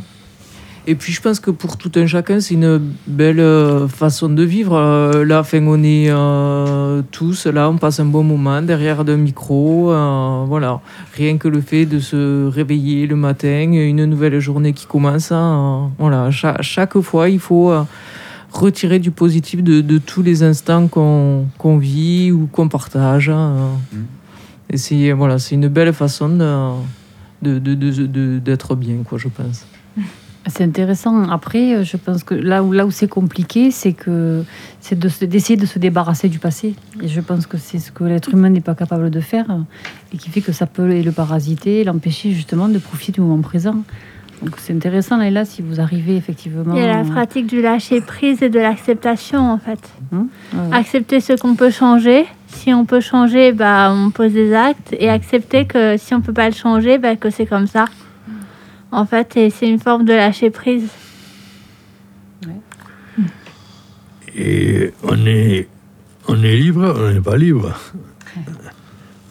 Et 0.91 0.95
puis 0.95 1.13
je 1.13 1.21
pense 1.21 1.39
que 1.39 1.51
pour 1.51 1.77
tout 1.77 1.93
un 1.97 2.07
chacun, 2.07 2.41
c'est 2.41 2.55
une 2.55 2.81
belle 3.07 3.41
euh, 3.41 3.89
façon 3.89 4.31
de 4.31 4.43
vivre. 4.43 4.75
Euh, 4.75 5.23
Là, 5.23 5.41
enfin, 5.41 5.63
on 5.67 5.83
est 5.83 6.07
euh, 6.09 7.03
tous 7.13 7.47
là, 7.47 7.69
on 7.69 7.77
passe 7.77 8.01
un 8.01 8.07
bon 8.07 8.23
moment 8.23 8.63
derrière 8.63 9.05
d'un 9.05 9.19
micro. 9.19 9.93
euh, 9.93 10.45
voilà, 10.49 10.81
rien 11.15 11.37
que 11.37 11.47
le 11.47 11.61
fait 11.61 11.85
de 11.85 11.99
se 11.99 12.47
réveiller 12.49 13.07
le 13.07 13.17
matin, 13.17 13.71
une 13.71 14.07
nouvelle 14.07 14.41
journée 14.41 14.73
qui 14.73 14.87
commence. 14.87 15.31
hein, 15.31 15.85
euh, 15.85 15.89
voilà, 15.99 16.31
chaque, 16.31 16.63
chaque 16.63 16.99
fois, 17.01 17.29
il 17.29 17.39
faut 17.39 17.71
retirer 18.51 18.99
du 18.99 19.11
positif 19.11 19.63
de, 19.63 19.83
de 19.83 19.99
tous 19.99 20.23
les 20.23 20.43
instants 20.43 20.89
qu'on 20.89 21.45
qu'on 21.59 21.77
vit 21.77 22.33
ou 22.33 22.49
qu'on 22.51 22.69
partage. 22.71 23.29
hein, 23.29 23.57
euh. 23.93 23.99
Et 24.71 24.77
c'est 24.77 25.13
voilà, 25.13 25.39
c'est 25.39 25.55
une 25.55 25.69
belle 25.69 25.93
façon 25.93 26.29
de 26.29 27.59
d'être 28.39 28.75
bien, 28.75 28.97
quoi, 29.05 29.19
je 29.19 29.29
pense. 29.29 29.67
C'est 30.47 30.65
intéressant. 30.65 31.29
Après, 31.29 31.75
euh, 31.75 31.85
je 31.85 31.99
pense 31.99 32.25
que 32.25 32.35
là 32.35 32.63
où, 32.63 32.73
là 32.73 32.87
où 32.87 32.91
c'est 32.91 33.09
compliqué, 33.09 33.71
c'est 33.71 33.93
que 33.93 34.45
c'est 34.81 34.99
d'essayer 34.99 35.59
de 35.59 35.67
se 35.67 35.79
débarrasser 35.79 36.31
du 36.31 36.39
passé. 36.39 36.75
Et 37.03 37.09
je 37.09 37.21
pense 37.21 37.47
que 37.47 37.59
c'est 37.59 37.79
ce 37.79 37.93
que 37.93 38.05
l'être 38.05 38.33
humain 38.33 38.49
n'est 38.49 38.63
pas 38.63 38.75
capable 38.75 39.11
de 39.11 39.21
faire 39.21 39.47
et 40.13 40.17
qui 40.17 40.31
fait 40.31 40.41
que 40.41 40.53
ça 40.53 40.65
peut 40.65 41.03
le 41.03 41.13
parasiter, 41.13 41.85
l'empêcher 41.85 42.33
justement 42.33 42.69
de 42.69 42.79
profiter 42.79 43.13
du 43.13 43.21
moment 43.21 43.43
présent. 43.43 43.83
Donc 44.43 44.55
c'est 44.59 44.73
intéressant, 44.73 45.17
là, 45.17 45.31
là, 45.31 45.45
si 45.45 45.63
vous 45.63 45.81
arrivez 45.81 46.17
effectivement. 46.17 46.75
Il 46.75 46.81
y 46.81 46.85
a 46.85 47.03
la 47.03 47.05
pratique 47.05 47.47
du 47.47 47.61
lâcher 47.61 48.01
prise 48.01 48.41
et 48.43 48.49
de 48.49 48.61
l'acceptation 48.61 49.41
en 49.51 49.59
fait. 49.59 49.81
ouais. 50.13 50.21
Accepter 50.73 51.21
ce 51.21 51.33
qu'on 51.33 51.57
peut 51.57 51.71
changer. 51.71 52.25
Si 52.47 52.73
on 52.73 52.85
peut 52.85 53.01
changer, 53.01 53.53
bah, 53.53 53.93
on 53.93 54.11
pose 54.11 54.33
des 54.33 54.55
actes. 54.55 54.95
Et 54.99 55.11
accepter 55.11 55.67
que 55.67 55.97
si 55.97 56.15
on 56.15 56.21
peut 56.21 56.33
pas 56.33 56.49
le 56.49 56.55
changer, 56.55 56.99
bah, 56.99 57.17
que 57.17 57.31
c'est 57.31 57.47
comme 57.47 57.67
ça. 57.67 57.87
En 58.93 59.05
fait, 59.07 59.37
et 59.37 59.51
c'est 59.51 59.69
une 59.69 59.81
forme 59.81 60.05
de 60.05 60.13
lâcher 60.15 60.51
prise. 60.51 60.89
Et 64.37 64.93
on 65.03 65.27
est, 65.27 65.69
on 66.29 66.43
est 66.43 66.57
libre, 66.57 66.95
on 66.97 67.13
n'est 67.13 67.21
pas 67.21 67.37
libre. 67.37 67.75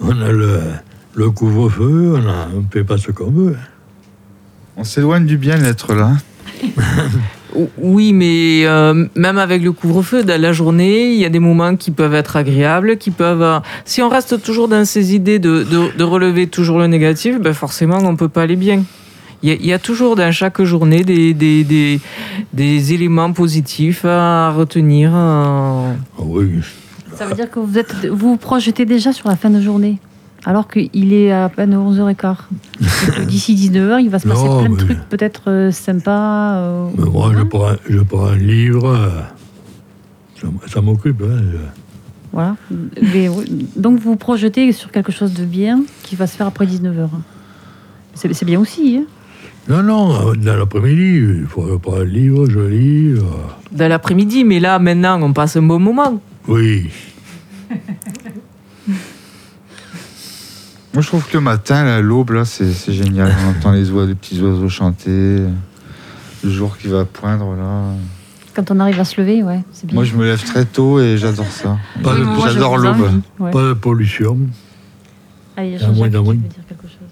On 0.02 0.22
a 0.22 0.32
le, 0.32 0.60
le 1.16 1.30
couvre-feu, 1.32 2.16
on 2.18 2.28
a- 2.30 2.50
on 2.54 2.62
ne 2.62 2.66
fait 2.72 2.84
pas 2.84 2.98
ce 2.98 3.12
qu'on 3.12 3.32
veut. 3.32 3.56
On 4.78 4.84
s'éloigne 4.84 5.26
du 5.26 5.38
bien-être 5.38 5.94
là. 5.94 6.12
Oui, 7.80 8.14
mais 8.14 8.66
euh, 8.68 9.08
même 9.16 9.40
avec 9.40 9.64
le 9.64 9.72
couvre-feu, 9.72 10.24
dans 10.24 10.40
la 10.40 10.54
journée, 10.54 11.14
il 11.14 11.20
y 11.20 11.26
a 11.26 11.30
des 11.30 11.40
moments 11.40 11.76
qui 11.76 11.90
peuvent 11.90 12.14
être 12.14 12.36
agréables, 12.36 12.98
qui 12.98 13.10
peuvent... 13.10 13.42
euh, 13.42 13.60
si 13.84 14.04
on 14.04 14.10
reste 14.10 14.44
toujours 14.44 14.68
dans 14.68 14.86
ces 14.86 15.16
idées 15.16 15.40
de, 15.40 15.64
de- 15.64 15.98
de 15.98 16.04
relever 16.04 16.46
toujours 16.48 16.78
le 16.78 16.86
négatif, 16.86 17.40
ben 17.40 17.54
forcément, 17.56 17.98
on 18.04 18.12
ne 18.12 18.18
peut 18.18 18.28
pas 18.30 18.44
aller 18.44 18.58
bien. 18.58 18.84
Il 19.42 19.50
y, 19.50 19.52
a, 19.54 19.56
il 19.56 19.66
y 19.66 19.74
a 19.74 19.80
toujours 19.80 20.16
dans 20.16 20.32
chaque 20.32 20.62
journée 20.62 21.04
des, 21.04 21.34
des, 21.34 21.64
des, 21.64 22.00
des 22.54 22.94
éléments 22.94 23.32
positifs 23.34 24.06
à 24.06 24.52
retenir. 24.52 25.12
euh. 25.16 25.94
Ah 26.20 26.24
oui, 26.24 26.60
Ça 27.16 27.26
veut 27.26 27.34
dire 27.34 27.50
que 27.50 27.60
vous 27.60 27.80
êtes, 27.80 28.06
vous 28.06 28.32
vous 28.32 28.38
projetez 28.38 28.86
déjà 28.86 29.14
sur 29.14 29.30
la 29.30 29.36
fin 29.36 29.50
de 29.50 29.62
journée, 29.62 29.98
alors 30.46 30.68
qu'il 30.68 31.14
est 31.14 31.32
à 31.32 31.50
peine 31.50 31.76
11h15. 31.76 32.36
Et 32.82 33.12
que 33.12 33.22
D'ici 33.26 33.56
19h, 33.56 34.02
il 34.02 34.10
va 34.10 34.20
se 34.20 34.28
passer 34.28 34.44
Non, 34.46 34.60
plein 34.64 34.70
de 34.70 34.76
trucs 34.78 35.10
peut-être 35.10 35.44
euh, 35.50 35.72
sympas. 35.72 36.56
euh, 36.58 36.90
mais 36.98 37.10
moi 37.10 37.32
je 37.38 37.44
prends, 37.44 37.72
je 37.90 38.00
prends 38.00 38.28
un 38.28 38.36
livre, 38.38 38.88
euh, 38.88 39.10
ça, 40.68 40.82
m'occupe. 40.82 41.22
hein. 41.24 41.42
Voilà. 42.32 42.56
Mais 43.14 43.30
donc 43.76 44.00
vous 44.00 44.12
vous 44.12 44.16
projetez 44.16 44.72
sur 44.72 44.92
quelque 44.92 45.12
chose 45.12 45.34
de 45.34 45.44
bien 45.46 45.82
qui 46.04 46.16
va 46.16 46.28
se 46.28 46.36
faire 46.38 46.48
après 46.48 46.66
19h. 46.66 47.08
C'est 48.14 48.32
c'est 48.34 48.46
bien 48.46 48.60
aussi. 48.60 48.98
Hein 49.02 49.06
Non, 49.70 49.84
non, 49.84 50.34
dans 50.36 50.56
l'après-midi, 50.56 51.40
il 51.42 51.46
faut 51.48 51.78
prendre 51.80 52.02
un 52.02 52.06
livre, 52.06 52.48
je 52.50 52.60
lis. 52.60 53.16
dans 53.72 53.88
l'après-midi, 53.88 54.44
mais 54.44 54.60
là, 54.60 54.78
maintenant, 54.80 55.20
on 55.22 55.34
passe 55.34 55.56
un 55.58 55.62
bon 55.64 55.80
moment. 55.80 56.22
oui, 56.48 56.90
Moi, 60.98 61.04
je 61.04 61.10
trouve 61.10 61.28
que 61.28 61.34
le 61.38 61.42
matin, 61.42 61.84
là, 61.84 62.02
l'aube, 62.02 62.32
là, 62.32 62.44
c'est 62.44 62.74
c'est 62.74 62.92
génial. 62.92 63.32
On 63.46 63.50
entend 63.52 63.72
les, 63.72 63.92
oiseaux, 63.92 64.08
les 64.08 64.16
petits 64.16 64.42
oiseaux 64.42 64.68
chanter. 64.68 65.44
Le 66.44 66.50
jour 66.50 66.76
qui 66.76 66.88
va 66.88 67.06
poindre, 67.06 67.56
là. 67.56 67.84
Quand 68.56 68.72
on 68.72 68.80
arrive 68.80 69.00
à 69.00 69.06
se 69.06 69.22
lever, 69.22 69.44
ouais, 69.44 69.60
c'est 69.72 69.86
bien. 69.86 69.94
Moi, 69.94 70.06
je 70.06 70.16
me 70.16 70.26
lève 70.26 70.44
très 70.44 70.66
tôt 70.66 71.00
et 71.00 71.20
j'adore 71.20 71.46
ça. 71.52 71.78
Pas 72.02 72.16
Oui, 72.16 72.22
de- 72.22 72.26
moi, 72.26 72.48
je 72.48 72.54
J'adore 72.56 72.78
vous 72.80 72.84
l'aube. 72.84 73.22
ouais. 73.38 73.52
pas 73.52 73.68
de 73.68 73.74
pollution. 73.74 74.40
Allez, 75.56 75.76
Ah, 75.76 75.78
Jean-Jacques, 75.82 75.96
moins, 75.98 76.08
tu 76.10 76.14
veux 76.16 76.22
moins. 76.24 76.34
dire 76.34 76.50
quelque 76.68 76.88
chose 76.88 77.12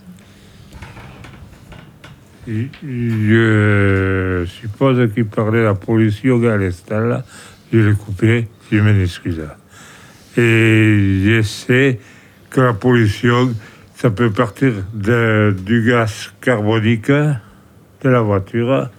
Je 2.82 4.46
suppose 4.48 5.14
qu'il 5.14 5.26
parlait 5.28 5.60
de 5.60 5.66
la 5.66 5.76
pollution 5.76 6.42
à 6.50 6.58
l'instant 6.58 7.02
là. 7.02 7.24
Je 7.72 7.78
l'ai 7.78 7.94
coupé, 7.94 8.48
je 8.72 8.80
m'en 8.80 9.00
excuse. 9.00 9.42
Et 10.38 11.22
je 11.24 11.42
sais 11.44 12.00
que 12.50 12.62
la 12.62 12.74
pollution, 12.74 13.54
ça 13.98 14.10
peut 14.10 14.30
partir 14.30 14.74
de- 14.94 15.56
du 15.66 15.84
gaz 15.88 16.32
carbonique 16.42 17.10
de 17.12 18.10
la 18.10 18.22
voiture 18.22 18.90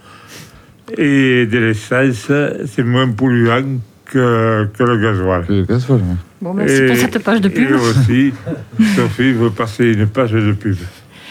et 0.96 1.46
de 1.46 1.58
l'essence, 1.58 2.30
c'est 2.66 2.82
moins 2.82 3.10
polluant 3.10 3.78
que, 4.04 4.68
que 4.76 4.82
le 4.84 4.98
gasoil. 4.98 5.44
Le 5.48 5.64
gasoil. 5.64 6.00
Bon, 6.40 6.54
merci 6.54 6.82
pour 6.86 6.96
cette 6.96 7.18
page 7.24 7.40
de 7.40 7.48
pub. 7.48 7.70
Et 7.70 7.74
aussi, 7.74 8.32
Sophie 8.94 9.32
veut 9.32 9.50
passer 9.50 9.92
une 9.92 10.06
page 10.06 10.32
de 10.32 10.52
pub. 10.52 10.76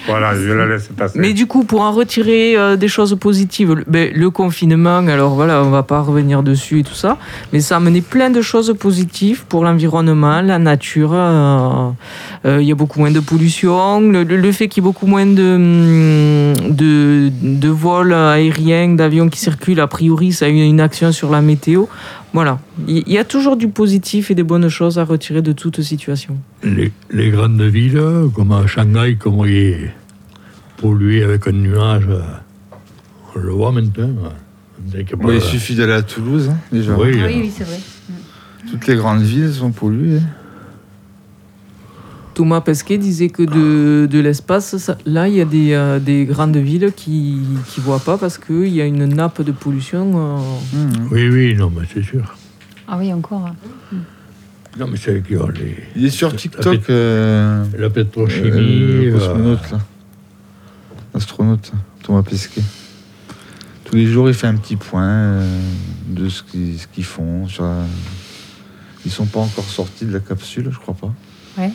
Voilà, 0.08 0.36
je 0.36 0.52
la 0.52 0.66
laisse 0.66 0.90
passer. 0.96 1.18
Mais 1.20 1.34
du 1.34 1.48
coup, 1.48 1.64
pour 1.64 1.82
en 1.82 1.92
retirer 1.92 2.56
euh, 2.58 2.76
des 2.76 2.88
choses 2.88 3.16
positives, 3.20 3.74
le, 3.74 3.84
ben, 3.88 4.12
le 4.14 4.30
confinement, 4.30 4.98
alors 5.08 5.34
voilà, 5.36 5.64
on 5.64 5.70
va 5.70 5.84
pas 5.84 6.02
revenir 6.02 6.44
dessus 6.44 6.80
et 6.80 6.84
tout 6.84 6.94
ça, 6.94 7.18
mais 7.52 7.60
ça 7.60 7.76
a 7.76 7.78
amené 7.78 8.02
plein 8.02 8.30
de 8.30 8.42
choses 8.42 8.76
positives 8.80 9.46
pour 9.48 9.64
l'environnement, 9.64 10.42
la 10.42 10.60
nature. 10.60 11.12
euh, 11.14 11.90
euh, 12.46 12.62
Il 12.62 12.68
y 12.68 12.72
a 12.72 12.76
beaucoup 12.76 13.00
moins 13.00 13.12
de 13.12 13.20
pollution, 13.20 14.00
le, 14.02 14.52
fait 14.52 14.68
qu'il 14.68 14.84
y 14.84 14.86
ait 14.86 14.90
beaucoup 14.90 15.08
moins 15.08 15.24
hum, 15.24 16.54
de, 16.70 17.32
de 17.42 17.70
vols 17.70 18.14
aériens, 18.14 18.90
d'avions 18.90 19.30
qui 19.30 19.40
circulent, 19.40 19.80
a 19.80 19.88
priori, 19.88 20.32
ça 20.32 20.46
a 20.46 20.50
eu 20.50 20.62
une 20.62 20.82
action 20.82 21.12
sur 21.12 21.32
la 21.32 21.42
météo. 21.42 21.86
Voilà, 22.36 22.60
il 22.86 23.08
y 23.10 23.18
a 23.18 23.24
toujours 23.24 23.56
du 23.56 23.70
positif 23.70 24.30
et 24.30 24.36
des 24.36 24.44
bonnes 24.44 24.68
choses 24.68 25.00
à 25.00 25.06
retirer 25.06 25.42
de 25.42 25.54
toute 25.54 25.82
situation. 25.82 26.38
Les, 26.64 26.92
les 27.10 27.30
grandes 27.32 27.62
villes, 27.62 28.02
comme 28.36 28.52
à 28.52 28.68
Shanghai, 28.68 29.16
comment 29.18 29.46
il 29.46 29.56
est 29.56 29.94
pollué 30.76 31.24
avec 31.24 31.48
un 31.48 31.54
nuage, 31.54 32.08
on 33.34 33.40
le 33.40 33.52
voit 33.52 33.72
maintenant. 33.72 34.10
Pas- 34.12 35.28
Ouais, 35.28 35.38
il 35.38 35.42
suffit 35.42 35.76
d'aller 35.76 35.94
à 35.94 36.02
Toulouse, 36.04 36.50
hein, 36.52 36.58
déjà. 36.74 36.94
Oui, 36.98 37.18
Ah 37.24 37.28
oui, 37.28 37.38
oui, 37.44 37.54
c'est 37.58 37.64
vrai. 37.64 37.80
Toutes 38.70 38.86
les 38.88 38.96
grandes 38.98 39.22
villes 39.22 39.54
sont 39.54 39.72
polluées. 39.72 40.20
Thomas 42.36 42.62
Pesquet 42.62 42.98
disait 42.98 43.30
que 43.30 43.44
de, 43.44 44.06
de 44.08 44.20
l'espace, 44.20 44.78
ça- 44.78 44.98
là, 45.06 45.28
il 45.28 45.36
y 45.36 45.42
a 45.42 45.46
des, 45.46 45.72
euh, 45.74 46.00
des 46.00 46.26
grandes 46.26 46.58
villes 46.58 46.92
qui 46.96 47.38
ne 47.78 47.82
voient 47.82 48.00
pas 48.00 48.18
parce 48.18 48.38
qu'il 48.38 48.68
y 48.68 48.82
a 48.82 48.86
une 48.86 49.06
nappe 49.06 49.42
de 49.42 49.52
pollution. 49.52 50.12
euh, 50.16 50.38
Mmh. 50.74 51.08
oui, 51.12 51.30
oui, 51.30 51.56
non, 51.56 51.72
mais 51.76 51.88
c'est 51.92 52.04
sûr. 52.04 52.36
Ah 52.88 52.98
oui, 53.00 53.12
encore. 53.14 53.50
Non, 54.78 54.88
mais 54.88 54.98
c'est 54.98 55.26
qui 55.26 55.38
ont 55.38 55.48
les, 55.48 55.78
Il 55.96 56.06
est 56.06 56.10
sur 56.10 56.36
TikTok, 56.36 56.90
euh, 56.90 57.64
la 57.78 57.86
euh, 57.86 57.90
pétrochimie. 57.90 58.50
le 58.52 59.08
euh, 59.08 59.18
cosmonaute, 59.18 59.72
là. 59.72 59.80
Astronaute, 61.14 61.72
Thomas 62.04 62.24
Pesquet. 62.24 62.62
Tous 63.86 63.96
les 63.96 64.08
jours, 64.08 64.28
il 64.28 64.34
fait 64.34 64.48
un 64.48 64.56
petit 64.56 64.76
point 64.76 65.08
euh, 65.08 65.60
de 66.10 66.28
ce 66.28 66.44
qu'ils 66.44 66.78
ce 66.78 66.88
qu'ils 66.88 67.06
font. 67.06 67.48
Sur 67.48 67.64
la- 67.64 67.86
Ils 69.06 69.12
sont 69.12 69.26
pas 69.28 69.40
encore 69.40 69.64
sortis 69.64 70.04
de 70.06 70.12
la 70.12 70.20
capsule, 70.20 70.68
je 70.72 70.78
crois 70.78 70.96
pas. 70.96 71.14
Ouais. 71.58 71.72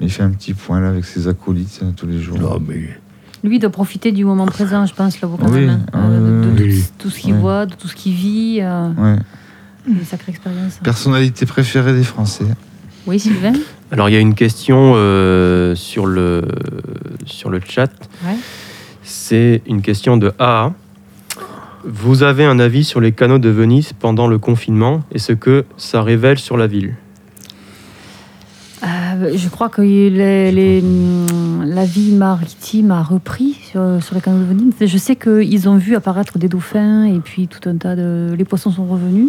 Il 0.00 0.10
fait 0.10 0.22
un 0.22 0.30
petit 0.30 0.54
point 0.54 0.80
là 0.80 0.88
avec 0.88 1.04
ses 1.04 1.28
acolytes 1.28 1.80
hein, 1.84 1.92
tous 1.96 2.06
les 2.06 2.20
jours. 2.20 2.38
Non, 2.38 2.58
mais 2.66 2.88
Lui, 3.44 3.56
il 3.56 3.58
doit 3.58 3.70
profiter 3.70 4.10
du 4.12 4.24
moment 4.24 4.46
présent, 4.46 4.84
je 4.86 4.94
pense, 4.94 5.20
là, 5.20 5.28
quand 5.40 5.48
Oui, 5.50 5.66
même. 5.66 5.70
hein, 5.70 5.86
ah, 5.92 5.98
euh, 6.08 6.50
de, 6.50 6.56
de 6.56 6.64
oui. 6.64 6.82
tout, 6.98 7.04
tout 7.04 7.10
ce 7.10 7.18
qu'il 7.20 7.34
Ouais. 7.34 7.40
voit, 7.40 7.66
de 7.66 7.74
tout 7.74 7.88
ce 7.88 7.94
qu'il 7.94 8.14
vit. 8.14 8.58
euh, 8.60 8.88
Ouais. 8.96 9.16
Une 9.88 10.04
sacrée 10.04 10.30
expérience. 10.30 10.78
Personnalité 10.82 11.44
préférée 11.46 11.92
des 11.92 12.04
Français. 12.04 12.44
Oui, 13.06 13.18
Sylvain 13.18 13.52
Alors 13.90 14.08
il 14.08 14.12
y 14.12 14.16
a 14.16 14.20
une 14.20 14.34
question 14.34 14.92
euh, 14.94 15.74
sur, 15.74 16.06
le, 16.06 16.42
sur 17.26 17.50
le 17.50 17.60
chat. 17.66 17.90
Ouais. 18.24 18.36
C'est 19.02 19.60
une 19.66 19.82
question 19.82 20.16
de 20.16 20.32
AA. 20.38 20.72
Vous 21.84 22.22
avez 22.22 22.44
un 22.44 22.60
avis 22.60 22.84
sur 22.84 23.00
les 23.00 23.10
canaux 23.10 23.40
de 23.40 23.48
Venise 23.48 23.92
pendant 23.92 24.28
le 24.28 24.38
confinement 24.38 25.02
et 25.10 25.18
ce 25.18 25.32
que 25.32 25.64
ça 25.76 26.02
révèle 26.02 26.38
sur 26.38 26.56
la 26.56 26.68
ville? 26.68 26.94
Euh, 29.12 29.32
Je 29.36 29.48
crois 29.48 29.68
que 29.68 29.82
les- 29.82 30.50
les, 30.52 30.80
hum, 30.82 31.64
la 31.64 31.84
vie 31.84 32.12
maritime 32.12 32.90
a 32.90 33.02
repris 33.02 33.56
sur, 33.70 34.02
sur 34.02 34.14
les 34.14 34.20
canaux 34.20 34.40
de 34.40 34.44
Venise. 34.44 34.74
Je 34.80 34.98
sais 34.98 35.16
qu'ils 35.16 35.68
ont 35.68 35.76
vu 35.76 35.94
apparaître 35.96 36.38
des 36.38 36.48
dauphins 36.48 37.04
et 37.04 37.18
puis 37.20 37.48
tout 37.48 37.68
un 37.68 37.76
tas 37.76 37.96
de... 37.96 38.34
Les 38.36 38.44
poissons 38.44 38.70
sont 38.70 38.86
revenus. 38.86 39.28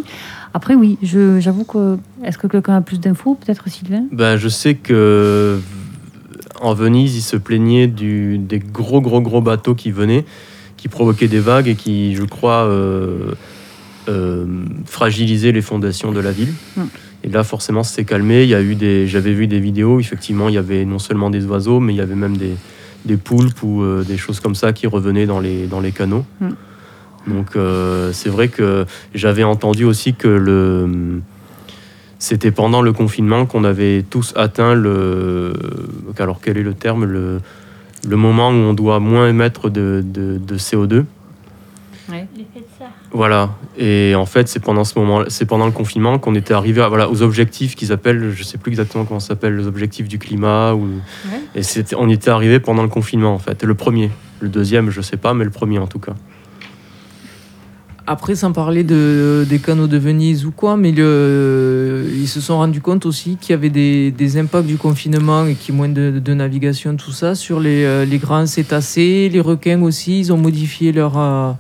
Après, 0.54 0.76
oui, 0.76 0.98
j'avoue 1.02 1.64
que... 1.64 1.98
Est-ce 2.24 2.38
que 2.38 2.48
quelqu'un 2.48 2.76
a 2.78 2.82
plus 2.82 3.00
d'infos 3.00 3.36
Peut-être 3.36 3.70
Sylvain? 3.70 4.04
Ben, 4.12 4.38
Je 4.38 4.48
sais 4.50 4.76
que 4.76 5.60
en 6.62 6.74
Venise, 6.74 7.16
ils 7.18 7.22
se 7.22 7.36
plaignaient 7.36 7.88
du, 7.88 8.38
des 8.38 8.60
gros 8.60 9.02
gros 9.02 9.20
gros 9.22 9.42
bateaux 9.42 9.76
qui 9.76 9.92
venaient, 9.92 10.24
qui 10.78 10.88
provoquaient 10.88 11.28
des 11.28 11.40
vagues 11.40 11.68
et 11.68 11.76
qui, 11.76 12.16
je 12.16 12.24
crois, 12.24 12.64
euh, 12.68 13.34
euh, 14.08 14.46
fragilisaient 14.86 15.52
les 15.52 15.62
fondations 15.62 16.12
de 16.14 16.22
la 16.22 16.32
ville. 16.32 16.54
Mm. 16.78 16.82
Et 17.24 17.30
là, 17.30 17.44
forcément, 17.44 17.84
ça 17.84 17.96
s'est 17.96 18.06
calmé. 18.06 18.44
Il 18.44 18.50
y 18.50 18.56
a 18.56 18.62
eu 18.62 18.76
des, 18.76 19.08
j'avais 19.08 19.34
vu 19.34 19.48
des 19.48 19.60
vidéos. 19.60 20.00
Effectivement, 20.00 20.50
il 20.50 20.56
y 20.56 20.58
avait 20.58 20.84
non 20.86 21.00
seulement 21.00 21.30
des 21.30 21.46
oiseaux, 21.46 21.80
mais 21.80 21.94
il 21.94 21.98
y 21.98 22.02
avait 22.02 22.16
même 22.16 22.36
des, 22.38 22.56
des 23.06 23.18
poulpes 23.18 23.64
ou 23.64 23.82
euh, 23.82 24.04
des 24.04 24.18
choses 24.18 24.40
comme 24.42 24.56
ça 24.56 24.74
qui 24.74 24.88
revenaient 24.88 25.26
dans 25.26 25.40
les, 25.40 25.68
dans 25.68 25.80
les 25.80 25.92
canaux. 25.94 26.26
Mm. 26.42 26.50
Donc, 27.28 27.56
euh, 27.56 28.12
c'est 28.12 28.28
vrai 28.30 28.50
que 28.50 28.86
j'avais 29.16 29.44
entendu 29.44 29.86
aussi 29.86 30.14
que 30.14 30.28
le, 30.28 31.22
c'était 32.20 32.52
pendant 32.52 32.82
le 32.82 32.92
confinement 32.92 33.46
qu'on 33.46 33.64
avait 33.64 34.04
tous 34.10 34.34
atteint 34.36 34.76
le, 34.76 35.54
alors 36.20 36.42
quel 36.42 36.58
est 36.58 36.64
le 36.64 36.74
terme, 36.74 37.06
le, 37.06 37.40
le 38.06 38.16
moment 38.18 38.50
où 38.50 38.54
on 38.54 38.74
doit 38.74 39.00
moins 39.00 39.30
émettre 39.30 39.70
de, 39.70 40.04
de- 40.06 40.38
de 40.38 40.58
CO2. 40.58 41.06
L'effet 42.10 42.28
de 42.56 42.66
serre. 42.78 42.90
Voilà. 43.14 43.52
Et 43.78 44.16
en 44.16 44.26
fait, 44.26 44.48
c'est 44.48 44.60
pendant 44.60 44.84
ce 44.84 44.98
moment, 44.98 45.24
c'est 45.28 45.46
pendant 45.46 45.68
le 45.68 45.72
confinement 45.72 46.18
qu'on 46.18 46.34
était 46.34 46.54
arrivé 46.54 46.82
à, 46.82 46.90
voilà, 46.90 47.10
aux 47.10 47.22
objectifs 47.22 47.76
qu'ils 47.76 47.92
appellent, 47.92 48.32
je 48.32 48.44
sais 48.44 48.58
plus 48.58 48.72
exactement 48.72 49.06
comment 49.06 49.20
ça 49.20 49.30
s'appelle, 49.30 49.56
les 49.56 49.68
objectifs 49.68 50.08
du 50.08 50.18
climat. 50.18 50.74
Ou... 50.74 51.00
Ouais. 51.32 51.62
Et 51.62 51.62
on 51.96 52.10
y 52.10 52.14
était 52.14 52.32
arrivé 52.32 52.60
pendant 52.60 52.82
le 52.82 52.90
confinement, 52.90 53.34
en 53.34 53.40
fait. 53.40 53.64
Le 53.64 53.76
premier. 53.76 54.10
Le 54.40 54.50
deuxième, 54.50 54.90
je 54.90 55.00
sais 55.00 55.16
pas, 55.16 55.34
mais 55.34 55.46
le 55.46 55.52
premier 55.52 55.80
en 55.80 55.88
tout 55.88 56.00
cas. 56.00 56.16
Après, 58.06 58.36
sans 58.36 58.52
parler 58.52 58.84
de, 58.84 59.46
des 59.48 59.60
canaux 59.60 59.88
de 59.88 59.98
Venise 59.98 60.46
ou 60.46 60.52
quoi, 60.52 60.76
mais 60.76 60.92
le, 60.92 62.06
ils 62.14 62.28
se 62.28 62.42
sont 62.42 62.58
rendus 62.58 62.82
compte 62.82 63.06
aussi 63.06 63.38
qu'il 63.40 63.52
y 63.52 63.54
avait 63.54 63.70
des, 63.70 64.12
des 64.12 64.38
impacts 64.38 64.68
du 64.68 64.76
confinement 64.76 65.46
et 65.46 65.56
qu'il 65.56 65.74
y 65.74 65.78
a 65.78 65.80
moins 65.80 65.88
de, 65.88 66.20
de 66.20 66.34
navigation, 66.34 66.98
tout 66.98 67.14
ça, 67.14 67.34
sur 67.34 67.62
les, 67.62 67.86
euh, 67.86 68.04
les 68.04 68.18
grands 68.18 68.46
cétacés, 68.46 69.30
les 69.32 69.40
requins 69.40 69.82
aussi. 69.82 70.20
Ils 70.20 70.34
ont 70.34 70.38
modifié 70.38 70.92
leur, 70.92 71.18
euh, 71.18 71.52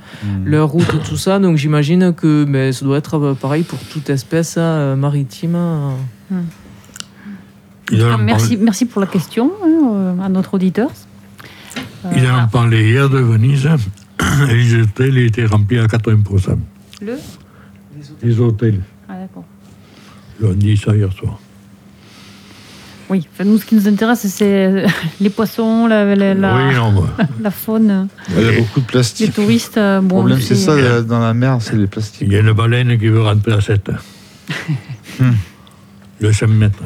leur 0.43 0.67
route, 0.67 1.01
tout 1.07 1.15
ça. 1.15 1.39
Donc 1.39 1.55
j'imagine 1.55 2.13
que 2.13 2.43
ben, 2.43 2.73
ça 2.73 2.83
doit 2.83 2.97
être 2.97 3.17
euh, 3.17 3.33
pareil 3.35 3.63
pour 3.63 3.79
toute 3.79 4.09
espèce 4.09 4.57
hein, 4.57 4.97
maritime. 4.97 5.55
hein. 5.55 5.93
Ah, 6.29 8.15
ont 8.15 8.17
merci, 8.17 8.50
parlé, 8.55 8.63
merci 8.65 8.85
pour 8.85 9.00
la 9.00 9.07
question 9.07 9.51
hein, 9.63 10.15
à 10.21 10.27
notre 10.27 10.55
auditeur. 10.55 10.89
Euh, 12.05 12.12
ils 12.17 12.29
en 12.29 12.43
ont 12.43 12.47
parlé 12.50 12.89
hier 12.91 13.09
de 13.09 13.19
Venise. 13.19 13.69
Les 14.48 14.76
hôtels 14.82 15.17
étaient 15.19 15.45
remplis 15.45 15.80
à 15.80 15.86
80%. 15.88 16.58
le 17.02 17.13
Les 18.21 18.39
hôtels. 18.39 18.82
Ah, 19.10 19.13
d'accord. 19.19 19.45
Ont 20.43 20.54
dit 20.54 20.76
ça 20.78 20.95
hier 20.95 21.12
soir. 21.13 21.39
Oui, 23.10 23.28
enfin, 23.34 23.43
nous, 23.43 23.58
ce 23.58 23.65
qui 23.65 23.76
nous 23.76 23.88
intéresse, 23.88 24.26
c'est 24.28 24.65
euh, 24.65 24.88
les 25.21 25.30
poissons, 25.30 25.88
la, 25.88 26.15
la, 26.15 26.34
la- 26.34 26.56
Oui, 26.67 26.74
non, 26.76 26.91
moi. 26.91 27.10
la 27.41 27.52
faune, 27.52 28.08
Il 28.30 28.41
y 28.43 28.47
a 28.47 28.52
beaucoup 28.60 28.80
de 28.80 28.86
les 28.86 28.91
plastique. 28.91 29.34
touristes. 29.34 29.78
euh, 29.78 29.97
Le 30.02 30.08
Bon, 30.08 30.15
problème, 30.17 30.39
c'est 30.39 30.56
ça, 30.56 31.02
dans 31.02 31.19
la 31.19 31.34
mer, 31.34 31.58
c'est 31.62 31.76
les 31.76 31.88
plastiques. 31.88 32.24
Il 32.28 32.34
y 32.34 32.38
a 32.38 32.39
une 32.39 32.54
baleine 32.54 32.97
qui 32.97 33.08
veut 33.10 33.21
rentrer 33.21 33.52
à 33.54 33.62
7. 33.62 33.91
Le 36.19 36.32
5 36.34 36.47
mètres. 36.47 36.80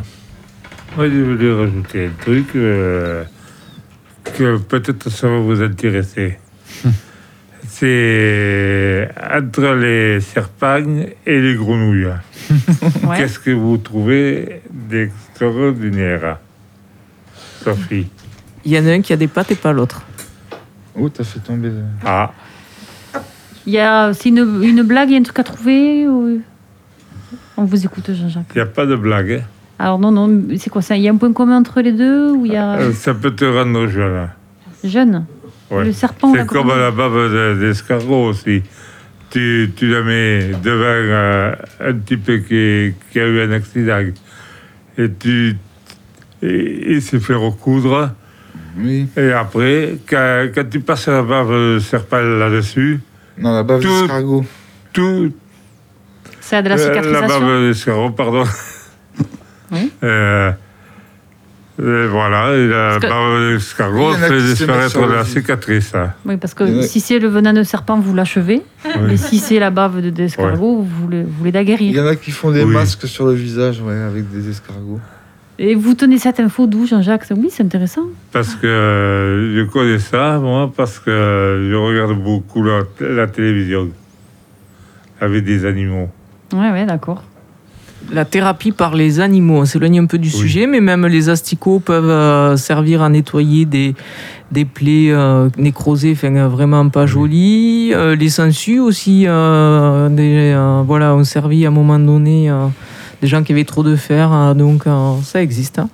Moi, 0.95 1.07
je 1.09 1.15
voulais 1.21 1.53
rajouter 1.53 2.07
un 2.07 2.23
truc 2.23 2.47
euh, 2.55 3.23
que 4.23 4.57
peut-être 4.57 5.09
ça 5.11 5.27
va 5.29 5.37
vous 5.39 5.61
intéresser. 5.61 6.39
C'est 7.79 9.09
entre 9.33 9.73
les 9.75 10.19
serpagnes 10.19 11.07
et 11.25 11.39
les 11.39 11.55
grenouilles. 11.55 12.07
Ouais. 13.07 13.17
Qu'est-ce 13.17 13.39
que 13.39 13.51
vous 13.51 13.77
trouvez 13.77 14.61
d'extraordinaire, 14.71 16.37
Sophie? 17.63 18.07
Il 18.65 18.71
y 18.71 18.79
en 18.79 18.85
a 18.87 18.91
un 18.93 19.01
qui 19.01 19.13
a 19.13 19.17
des 19.17 19.27
pattes 19.27 19.51
et 19.51 19.55
pas 19.55 19.71
l'autre. 19.73 20.01
Oh, 20.95 21.07
t'as 21.09 21.23
fait 21.23 21.39
tomber. 21.39 21.71
Ah, 22.05 22.31
Il 23.65 23.73
y 23.73 23.79
a, 23.79 24.13
c'est 24.13 24.29
une, 24.29 24.61
une 24.63 24.83
blague, 24.83 25.09
il 25.09 25.13
y 25.13 25.15
a 25.15 25.19
un 25.19 25.23
truc 25.23 25.39
à 25.39 25.43
trouver 25.43 26.07
ou- 26.07 26.41
On 27.57 27.65
vous 27.65 27.85
écoute, 27.85 28.11
Jean-Jacques. 28.13 28.45
il 28.55 28.57
n'y 28.57 28.61
a 28.61 28.65
pas 28.65 28.85
de 28.85 28.95
blague. 28.95 29.31
hein. 29.43 29.45
Alors 29.79 29.99
non, 29.99 30.11
non, 30.11 30.43
c'est 30.57 30.69
quoi 30.69 30.81
ça? 30.81 30.95
Il 30.97 31.03
y 31.03 31.07
a 31.09 31.11
un 31.11 31.17
point 31.17 31.31
commun 31.33 31.57
entre 31.57 31.81
les 31.81 31.91
deux 31.91 32.31
ou 32.31 32.45
il 32.45 32.53
y 32.53 32.57
a 32.57 32.73
Euh, 32.77 32.91
Ça 32.93 33.13
peut 33.13 33.31
te 33.35 33.45
rendre 33.45 33.87
jeune. 33.87 34.29
jeune? 34.83 35.25
Ouais. 35.69 35.85
Le 35.85 35.91
serpent, 35.93 36.33
la 36.33 36.41
C'est 36.41 36.47
comme 36.47 36.67
la 36.69 36.91
bave 36.91 37.13
de- 37.31 37.57
d'escargot 37.59 38.27
aussi. 38.29 38.63
Tu, 39.29 39.71
tu 39.75 39.87
la 39.89 40.01
mets 40.01 40.51
devant 40.63 40.85
euh, 40.85 41.53
un 41.81 41.93
type 41.93 42.25
qui, 42.47 42.93
qui 43.11 43.19
a 43.19 43.25
eu 43.27 43.41
un 43.41 43.51
accident 43.51 43.99
et 44.97 45.11
tu 45.19 45.57
et, 46.41 46.91
il 46.93 47.01
s'est 47.01 47.19
fait 47.19 47.33
recoudre. 47.33 48.11
Oui. 48.77 49.07
Et 49.17 49.31
après, 49.33 49.97
quand, 50.07 50.47
quand 50.55 50.69
tu 50.69 50.79
passes 50.79 51.07
la 51.07 51.23
bave 51.23 51.49
de 51.51 51.79
serpent 51.79 52.19
là-dessus, 52.21 52.99
Non, 53.37 53.53
la 53.53 53.63
bave 53.63 53.81
Tout- 53.81 54.01
d'escargot. 54.01 54.45
tout. 54.93 55.33
Ça 56.39 56.59
a 56.59 56.61
de 56.61 56.69
la 56.69 56.75
euh, 56.75 56.77
la 56.77 56.83
cicatrisation 56.85 57.39
bave 57.41 57.61
d'escargot, 57.67 58.09
pardon. 58.11 58.43
Oui. 59.71 59.91
Euh, 60.03 60.51
et 61.79 62.07
voilà, 62.07 62.55
et 62.55 62.67
la 62.67 62.97
bave 62.99 63.51
d'escargot 63.53 64.13
fait 64.13 64.41
disparaître 64.41 64.99
le 65.05 65.13
la 65.15 65.23
cicatrice. 65.23 65.93
hein. 65.93 66.13
Oui, 66.25 66.37
parce 66.37 66.53
que 66.55 66.63
a- 66.63 66.81
si 66.83 66.99
c'est 66.99 67.19
le 67.19 67.27
venin 67.27 67.53
de 67.53 67.61
serpent, 67.63 67.99
vous 67.99 68.15
l'achevez. 68.15 68.63
Oui. 68.85 68.91
Mais 69.07 69.17
si 69.17 69.37
c'est 69.37 69.59
la 69.59 69.69
bave 69.69 70.01
de- 70.01 70.09
d'escargot, 70.09 70.77
vous 70.77 71.03
voulez, 71.03 71.23
vous 71.23 71.31
voulez 71.37 71.51
la 71.51 71.61
Il 71.61 71.91
y 71.91 71.99
en 72.01 72.07
a 72.07 72.15
qui 72.15 72.31
font 72.31 72.51
des 72.51 72.63
Oui. 72.63 72.73
masques 72.73 73.07
sur 73.07 73.27
le 73.27 73.33
visage, 73.33 73.79
ouais, 73.81 73.93
avec 73.95 74.29
des 74.31 74.49
escargots. 74.49 74.99
Et 75.59 75.75
vous 75.75 75.93
tenez 75.95 76.17
cette 76.19 76.39
info 76.39 76.67
d'où, 76.67 76.85
Jean-Jacques? 76.85 77.25
Oui, 77.35 77.49
c'est 77.51 77.63
intéressant. 77.63 78.03
Parce 78.31 78.53
que 78.55 78.67
euh, 78.67 79.55
je 79.57 79.63
connais 79.63 79.97
ça, 79.99 80.37
moi, 80.39 80.71
parce 80.75 80.99
que 80.99 81.09
euh, 81.09 81.69
je 81.71 81.75
regarde 81.75 82.13
beaucoup 82.23 82.63
la, 82.63 82.81
la 82.99 83.27
télévision 83.27 83.89
avec 85.19 85.43
des 85.43 85.65
animaux. 85.65 86.09
Ouais, 86.53 86.71
ouais, 86.71 86.85
d'accord. 86.85 87.23
La 88.11 88.23
thérapie 88.23 88.71
par 88.71 88.95
les 88.95 89.19
animaux, 89.19 89.57
on 89.61 89.65
s'éloigne 89.65 89.99
un 89.99 90.05
peu 90.05 90.17
du 90.17 90.29
Oui. 90.29 90.33
sujet, 90.33 90.65
mais 90.67 90.79
même 90.79 91.05
les 91.07 91.27
asticots 91.29 91.79
peuvent 91.79 92.09
euh, 92.09 92.55
servir 92.55 93.01
à 93.01 93.09
nettoyer 93.09 93.65
des, 93.65 93.95
des 94.51 94.63
plaies 94.63 95.11
euh, 95.11 95.49
nécrosées, 95.57 96.13
enfin, 96.13 96.33
euh, 96.35 96.47
vraiment 96.47 96.87
pas 96.89 97.05
jolies. 97.05 97.91
Euh, 97.93 98.15
les 98.15 98.29
sangsues 98.29 98.79
aussi, 98.79 99.25
euh, 99.27 100.07
des, 100.09 100.53
euh, 100.55 100.83
voilà, 100.85 101.15
ont 101.15 101.25
servi 101.25 101.65
à 101.65 101.67
un 101.67 101.71
moment 101.71 101.99
donné 101.99 102.49
euh, 102.49 102.67
des 103.21 103.27
gens 103.27 103.43
qui 103.43 103.51
avaient 103.51 103.65
trop 103.65 103.83
de 103.83 103.95
fer, 103.97 104.31
euh, 104.31 104.53
donc 104.53 104.87
euh, 104.87 105.15
ça 105.23 105.41
existe. 105.41 105.79
hein. 105.79 105.89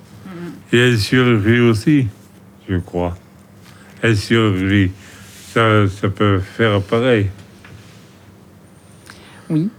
Et 0.71 0.77
elle 0.77 0.99
chirurgie 0.99 1.59
aussi, 1.61 2.07
je 2.69 2.77
crois. 2.77 3.15
Elle 4.03 4.17
chirurgie. 4.17 4.91
Ça, 5.53 5.87
ça 5.87 6.09
peut 6.09 6.39
faire 6.39 6.79
pareil. 6.81 7.27
Oui. 9.49 9.69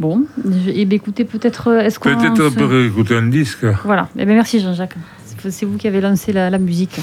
Bon, 0.00 0.24
je- 0.44 0.70
eh 0.74 0.84
bien, 0.84 0.96
écoutez, 0.96 1.24
peut-être, 1.24 1.68
euh, 1.68 1.80
est-ce 1.80 1.98
qu'on... 1.98 2.14
Peut-être 2.14 2.40
on 2.40 2.50
se- 2.50 2.56
peut 2.56 2.86
écouter 2.86 3.14
un 3.16 3.26
disque. 3.28 3.64
Voilà. 3.84 4.08
Eh 4.18 4.24
bien, 4.24 4.34
merci, 4.34 4.58
Jean-Jacques. 4.60 4.96
C'est- 5.26 5.50
C'est 5.50 5.66
vous 5.66 5.76
qui 5.76 5.86
avez 5.86 6.00
lancé 6.00 6.32
la, 6.32 6.50
la 6.50 6.58
musique. 6.58 6.98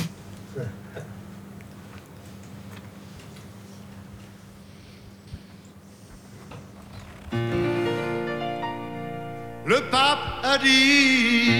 Le 9.65 9.75
pape 9.91 10.43
a 10.43 10.57
dit 10.57 11.51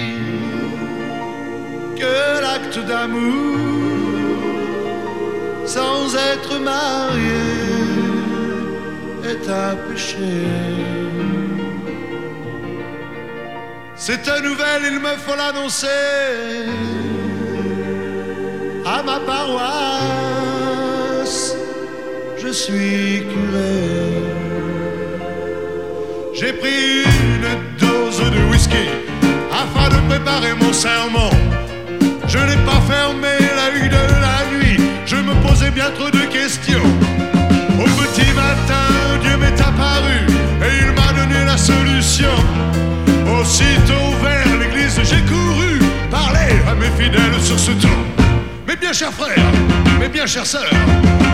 que 1.96 2.40
l'acte 2.42 2.80
d'amour 2.86 3.58
sans 5.66 6.14
être 6.32 6.58
marié 6.60 7.46
est 9.24 9.48
un 9.48 9.76
péché. 9.88 10.34
Cette 14.02 14.30
nouvelle, 14.42 14.84
il 14.90 14.98
me 14.98 15.14
faut 15.18 15.36
l'annoncer 15.36 15.86
à 18.86 19.02
ma 19.02 19.20
paroisse. 19.20 19.54
Je 22.42 22.48
suis 22.48 23.26
curé. 23.28 24.24
J'ai 26.32 26.54
pris 26.54 27.02
une 27.02 27.50
dose 27.78 28.22
de 28.30 28.40
whisky 28.50 28.88
afin 29.52 29.90
de 29.90 30.00
préparer 30.08 30.54
mon 30.54 30.72
sermon. 30.72 31.28
Je 32.26 32.38
n'ai 32.38 32.56
pas 32.64 32.80
fermé 32.88 33.36
l'œil 33.54 33.90
de 33.90 34.04
la 34.26 34.46
nuit, 34.56 34.80
je 35.04 35.16
me 35.16 35.34
posais 35.46 35.72
bien 35.72 35.90
trop 35.90 36.08
de 36.10 36.24
questions. 36.32 36.88
Au 37.78 37.84
petit 38.00 38.32
matin, 38.32 38.88
Dieu 39.20 39.36
m'est 39.36 39.60
apparu 39.60 40.24
et 40.64 40.72
il 40.86 40.90
m'a 40.92 41.12
donné 41.12 41.44
la 41.44 41.58
solution. 41.58 42.34
Aussitôt 43.50 44.14
vers 44.22 44.58
l'église, 44.60 45.00
j'ai 45.02 45.22
couru 45.22 45.80
parler 46.08 46.54
à 46.70 46.74
mes 46.76 46.90
fidèles 46.96 47.42
sur 47.42 47.58
ce 47.58 47.72
ton. 47.72 47.88
Mes 48.64 48.76
bien 48.76 48.92
chers 48.92 49.12
frères, 49.12 49.50
mes 49.98 50.08
bien 50.08 50.24
chères 50.24 50.46
sœurs, 50.46 50.70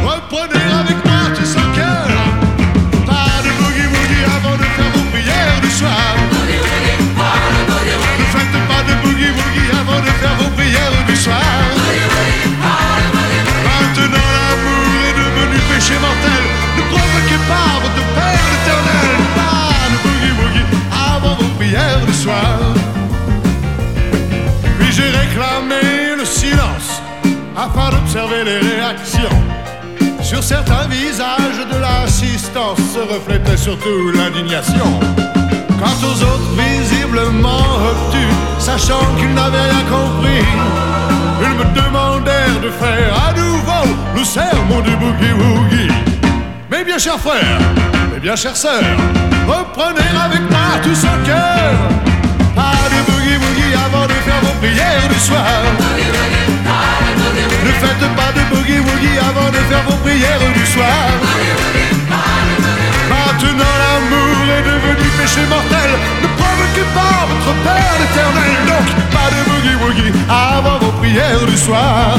reprenez 0.03 0.65
avec 0.81 0.97
moi 1.05 1.29
tout 1.37 1.45
son 1.45 1.61
cœur. 1.77 2.09
Pas 3.05 3.37
de 3.45 3.51
boogie 3.61 3.89
woogie 3.93 4.25
avant 4.35 4.57
de 4.57 4.65
faire 4.65 4.91
vos 4.95 5.05
prières 5.13 5.61
du 5.61 5.71
soir. 5.71 6.17
Ne 8.19 8.25
faites 8.33 8.57
pas 8.71 8.83
de 8.89 8.95
boogie 9.03 9.33
woogie 9.37 9.71
avant 9.79 10.01
de 10.01 10.11
faire 10.21 10.37
vos 10.41 10.51
prières 10.57 11.05
du 11.07 11.17
soir. 11.17 11.53
Maintenant 13.69 14.29
l'amour 14.37 14.89
est 15.05 15.17
devenu 15.21 15.59
péché 15.69 15.95
mortel. 16.01 16.45
Ne 16.79 16.83
provoquez 16.89 17.41
pas 17.47 17.77
votre 17.85 18.03
Puis 24.79 24.93
j'ai 24.93 25.11
réclamé 25.11 26.17
le 26.19 26.25
silence 26.25 27.01
afin 27.57 27.91
d'observer 27.91 28.45
les 28.45 28.59
réactions. 28.59 29.39
Sur 30.23 30.43
certains 30.43 30.89
visages 30.89 31.67
de 31.71 31.79
l'assistance 31.79 32.79
se 32.79 32.99
reflétait 32.99 33.57
surtout 33.57 34.11
l'indignation. 34.13 35.01
Quant 35.79 35.99
aux 36.03 36.23
autres, 36.23 36.51
visiblement 36.57 37.63
obtus, 37.91 38.35
sachant 38.59 39.05
qu'ils 39.17 39.33
n'avaient 39.35 39.71
rien 39.71 39.85
compris, 39.89 40.45
ils 41.43 41.55
me 41.57 41.65
demandèrent 41.81 42.61
de 42.61 42.71
faire 42.71 43.29
à 43.29 43.33
nouveau 43.35 43.97
le 44.17 44.25
sermon 44.25 44.81
du 44.81 44.97
boogie 44.97 45.33
woogie. 45.33 45.95
Mes 46.71 46.83
bien 46.83 46.99
chers 46.99 47.21
frères, 47.21 47.61
mes 48.13 48.19
bien 48.19 48.35
chères 48.35 48.57
sœurs, 48.57 48.97
reprenez 49.47 50.09
avec 50.25 50.51
moi 50.51 50.81
tout 50.83 50.95
son 50.95 51.25
cœur. 51.25 52.06
Avant 53.85 54.07
de 54.07 54.17
faire 54.27 54.41
vos 54.43 54.57
prières 54.61 55.09
du 55.09 55.19
soir. 55.19 55.61
Ne 57.65 57.73
faites 57.83 58.07
pas 58.21 58.33
de 58.37 58.43
boogie 58.55 58.81
woogie 58.81 59.19
avant 59.19 59.51
de 59.51 59.61
faire 59.69 59.83
vos 59.89 59.97
prières 60.05 60.53
du 60.55 60.67
soir. 60.67 61.05
Maintenant 63.11 63.75
l'amour 63.83 64.45
est 64.57 64.65
devenu 64.71 65.07
péché 65.19 65.43
mortel. 65.49 65.91
Ne 66.23 66.29
provoquez 66.41 66.87
pas 66.95 67.19
votre 67.31 67.53
Père 67.65 67.99
éternel. 68.07 68.53
Donc 68.71 68.87
pas 69.17 69.29
de 69.35 69.41
boogie 69.49 69.77
woogie 69.83 70.13
avant 70.29 70.79
vos 70.79 70.93
prières 71.01 71.47
du 71.47 71.57
soir. 71.57 72.19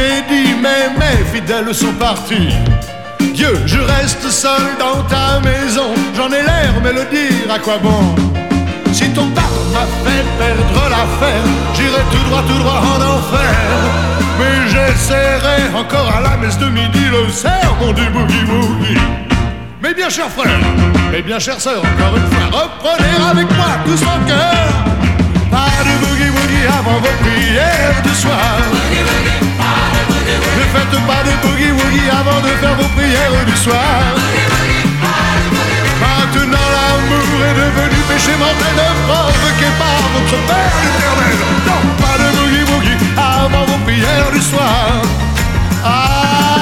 Est 0.00 0.22
dit, 0.28 0.54
mais 0.62 0.90
mes 0.98 1.24
fidèles 1.32 1.74
sont 1.74 1.92
partis. 1.92 2.54
Dieu, 3.34 3.54
je 3.66 3.78
reste 3.78 4.28
seul 4.30 4.62
dans 4.78 5.02
ta 5.04 5.40
maison, 5.40 5.94
j'en 6.16 6.28
ai 6.28 6.42
l'air, 6.42 6.72
mais 6.82 6.92
le 6.92 7.04
dire 7.10 7.50
à 7.54 7.58
quoi 7.58 7.78
bon? 7.78 8.14
Si 8.92 9.08
ton 9.10 9.28
pape 9.28 9.44
m'a 9.72 9.86
fait 10.04 10.24
perdre 10.38 10.82
l'affaire, 10.94 11.46
j'irai 11.74 12.02
tout 12.10 12.24
droit, 12.28 12.42
tout 12.48 12.58
droit 12.58 12.82
en 12.92 13.00
enfer. 13.16 13.54
Mais 14.38 14.68
j'essaierai 14.72 15.74
encore 15.76 16.10
à 16.16 16.20
la 16.20 16.36
messe 16.38 16.58
de 16.58 16.66
midi 16.66 17.04
le 17.10 17.30
sermon 17.30 17.92
du 17.92 18.06
boogie 18.10 18.44
woogie. 18.50 19.00
Mes 19.82 19.94
bien 19.94 20.10
chers 20.10 20.30
frères, 20.30 20.60
mes 21.12 21.22
bien 21.22 21.38
chères 21.38 21.60
sœurs, 21.60 21.82
encore 21.82 22.16
une 22.16 22.28
fois, 22.32 22.60
reprenez 22.60 23.16
avec 23.30 23.48
moi 23.56 23.70
tout 23.86 23.96
son 23.96 24.18
cœur. 24.26 24.68
Pas 25.50 25.84
de 25.88 25.94
boogie 26.04 26.30
woogie 26.30 26.66
avant 26.78 26.98
vos 26.98 27.16
prières 27.24 28.02
du 28.02 28.14
soir. 28.14 28.60
Ne 30.58 30.64
faites 30.74 30.98
pas 31.06 31.22
de 31.28 31.32
boogie 31.42 31.72
woogie 31.72 32.08
avant 32.10 32.40
de 32.40 32.50
faire 32.60 32.74
vos 32.76 32.88
prières 32.96 33.44
du 33.46 33.56
soir. 33.56 34.00
Maintenant 36.00 36.68
l'amour 36.76 37.44
est 37.48 37.56
devenu 37.62 37.98
péché 38.08 38.32
mortel, 38.38 38.74
ne 38.76 38.88
provoquez 39.06 39.72
pas 39.80 39.96
votre 40.14 40.38
Père 40.48 40.76
éternel. 40.88 41.38
Non, 41.66 41.80
pas 42.02 42.16
de 42.22 42.28
boogie 42.36 42.64
woogie 42.70 42.98
avant 43.16 43.64
vos 43.66 43.80
prières 43.84 44.32
du 44.32 44.40
soir. 44.40 45.02
Ah, 45.84 46.59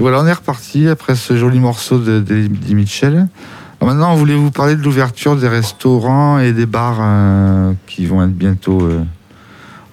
Et 0.00 0.02
voilà, 0.02 0.22
on 0.22 0.26
est 0.26 0.32
reparti 0.32 0.88
après 0.88 1.14
ce 1.14 1.36
joli 1.36 1.60
morceau 1.60 1.98
de 1.98 2.20
d'Eddie 2.20 2.74
Mitchell. 2.74 3.28
Alors 3.78 3.94
maintenant, 3.94 4.14
on 4.14 4.16
voulait 4.16 4.34
vous 4.34 4.50
parler 4.50 4.74
de 4.74 4.80
l'ouverture 4.80 5.36
des 5.36 5.46
restaurants 5.46 6.38
et 6.38 6.54
des 6.54 6.64
bars 6.64 7.00
euh, 7.02 7.74
qui 7.86 8.06
vont 8.06 8.24
être 8.24 8.32
bientôt 8.32 8.80
euh, 8.80 9.04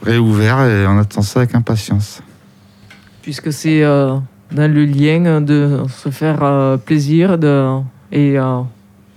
réouverts 0.04 0.62
et 0.62 0.88
on 0.88 0.98
attend 0.98 1.22
ça 1.22 1.41
avec 1.41 1.56
impatience. 1.56 2.22
puisque 3.22 3.52
c'est 3.52 3.84
euh, 3.84 4.15
dans 4.54 4.74
le 4.74 4.86
lien 4.86 5.41
de 5.41 5.82
se 5.89 6.08
faire 6.08 6.78
plaisir 6.86 7.38
de, 7.38 7.67
et 8.13 8.38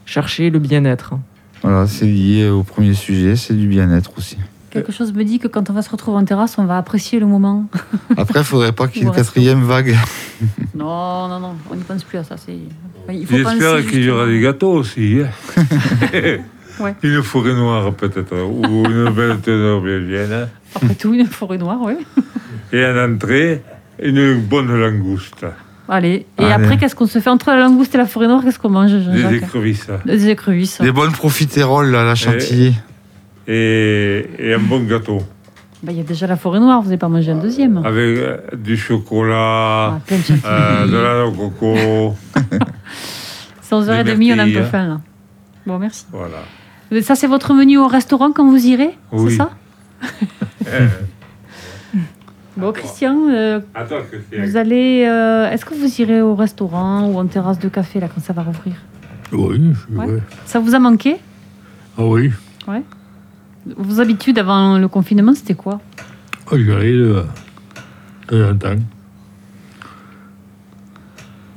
chercher 0.07 0.50
le 0.50 0.59
bien-être. 0.59 1.14
Voilà, 1.62 1.87
c'est 1.87 2.07
lié 2.07 2.48
au 2.48 2.64
premier 2.64 2.94
sujet, 2.94 3.37
c'est 3.37 3.55
du 3.55 3.68
bien-être 3.68 4.11
aussi. 4.18 4.38
Quelque 4.70 4.92
chose 4.92 5.12
me 5.12 5.24
dit 5.24 5.38
que 5.38 5.48
quand 5.48 5.68
on 5.68 5.72
va 5.72 5.83
se 5.83 5.90
retrouver 5.90 6.18
en 6.18 6.24
terrasse, 6.24 6.56
on 6.59 6.64
va 6.64 6.78
apprécier 6.78 7.18
le 7.18 7.26
moment. 7.26 7.66
Après, 8.16 8.40
il 8.40 8.44
faudrait 8.44 8.72
pas 8.72 8.87
qu'il 8.88 9.02
y 9.02 9.04
ait 9.04 9.09
une 9.09 9.14
quatrième 9.14 9.62
vague. 9.64 9.96
Non, 10.74 11.28
non, 11.28 11.38
non, 11.38 11.54
on 11.70 11.74
n'y 11.76 11.83
pense 11.83 12.02
plus 12.02 12.16
à 12.16 12.24
ça. 12.24 12.37
J'espère 13.09 13.87
qu'il 13.87 14.04
y 14.04 14.09
aura 14.11 14.26
des 14.26 14.40
gâteaux 14.40 14.72
aussi. 14.72 15.18
hein. 15.22 15.62
Ouais. 16.80 16.94
Une 17.02 17.22
forêt 17.22 17.52
noire 17.52 17.92
peut-être, 17.92 18.35
ou 18.42 18.64
une 18.87 19.11
belle 19.11 19.38
teneur 19.40 19.83
norvégienne. 19.83 20.48
Après 20.74 20.94
tout, 20.94 21.12
une 21.12 21.26
forêt 21.26 21.59
noire, 21.59 21.78
oui. 21.83 21.92
Et 22.72 22.83
en 22.87 22.96
entrée, 23.12 23.61
une 24.02 24.40
bonne 24.40 24.74
langouste. 24.80 25.44
Allez. 25.90 26.24
Et 26.38 26.44
Allez. 26.44 26.52
après, 26.52 26.78
qu'est-ce 26.78 26.94
qu'on 26.94 27.06
se 27.06 27.18
fait 27.18 27.28
entre 27.28 27.50
la 27.50 27.59
langouste 27.59 27.94
et 27.94 27.98
la 27.98 28.06
forêt 28.06 28.28
noire? 28.28 28.42
Qu'est-ce 28.42 28.59
qu'on 28.59 28.70
mange, 28.70 28.92
Des 28.92 29.35
écrevisses. 29.37 29.88
Des 30.06 30.28
écrevisses. 30.30 30.80
Des 30.80 30.92
bonnes 30.92 31.12
profiteroles 31.12 31.90
là, 31.90 32.00
à 32.00 32.04
la 32.04 32.14
chantilly. 32.14 32.68
Et, 32.68 32.74
et 33.48 34.55
un 34.55 34.59
bon 34.59 34.85
gâteau. 34.85 35.18
Bah, 35.83 35.92
Il 35.92 35.98
y 35.98 36.00
a 36.00 36.05
déjà 36.05 36.26
la 36.26 36.37
forêt 36.37 36.61
noire, 36.61 36.81
vous 36.81 36.88
n'avez 36.88 36.98
pas 36.98 37.09
mangé 37.09 37.33
un 37.33 37.37
deuxième. 37.38 37.79
Avec 37.79 38.18
euh, 38.18 38.37
du 38.57 38.76
chocolat, 38.76 39.94
Ah, 39.94 40.00
plein 40.07 40.18
de 40.18 40.22
chantilly. 40.22 40.42
euh, 40.46 40.87
de 40.87 40.96
la 40.96 41.14
noix 41.14 41.26
au 41.29 41.33
coco. 41.33 42.16
C'est 43.62 43.74
11h30, 43.74 44.05
des 44.05 44.33
on 44.35 44.38
a 44.38 44.42
un 44.42 44.53
peu 44.53 44.62
faim 44.64 44.87
là. 44.88 45.00
Bon, 45.66 45.79
merci. 45.79 46.05
voilà. 46.12 46.38
Mais 46.90 47.03
Ça, 47.03 47.14
c'est 47.14 47.29
votre 47.29 47.55
menu 47.55 47.79
au 47.79 47.87
restaurant 47.87 48.33
quand 48.33 48.44
vous 48.48 48.66
irez 48.66 48.90
Oui. 49.12 49.31
C'est 49.31 49.37
ça 49.38 49.50
Euh, 50.68 50.88
Bon, 52.57 52.72
Christian, 52.72 53.16
euh, 53.31 53.61
attends, 53.74 53.96
Christian. 54.11 54.38
vous 54.44 54.57
allez. 54.57 55.05
euh, 55.09 55.50
Est-ce 55.50 55.64
que 55.64 55.72
vous 55.74 56.00
irez 56.03 56.20
au 56.20 56.35
restaurant 56.35 57.07
ou 57.09 57.16
en 57.18 57.26
terrasse 57.26 57.59
de 57.59 57.68
café 57.68 58.00
là 58.00 58.09
quand 58.12 58.20
ça 58.20 58.33
va 58.33 58.42
rouvrir? 58.42 58.74
Oui, 59.33 59.72
Ouais. 59.92 60.18
Ça 60.44 60.59
vous 60.59 60.74
a 60.74 60.79
manqué? 60.79 61.16
Ah 61.96 62.05
oui, 62.05 62.31
Vos 63.77 64.01
habitudes 64.01 64.38
avant 64.38 64.79
le 64.79 64.88
confinement, 64.88 65.35
c'était 65.35 65.55
quoi? 65.55 65.81
Oh, 66.51 66.57
j'y 66.57 66.70
allais 66.73 66.92
de 66.92 67.25
de 68.29 68.44
temps 68.44 68.51
en 68.51 68.57
temps. 68.57 68.83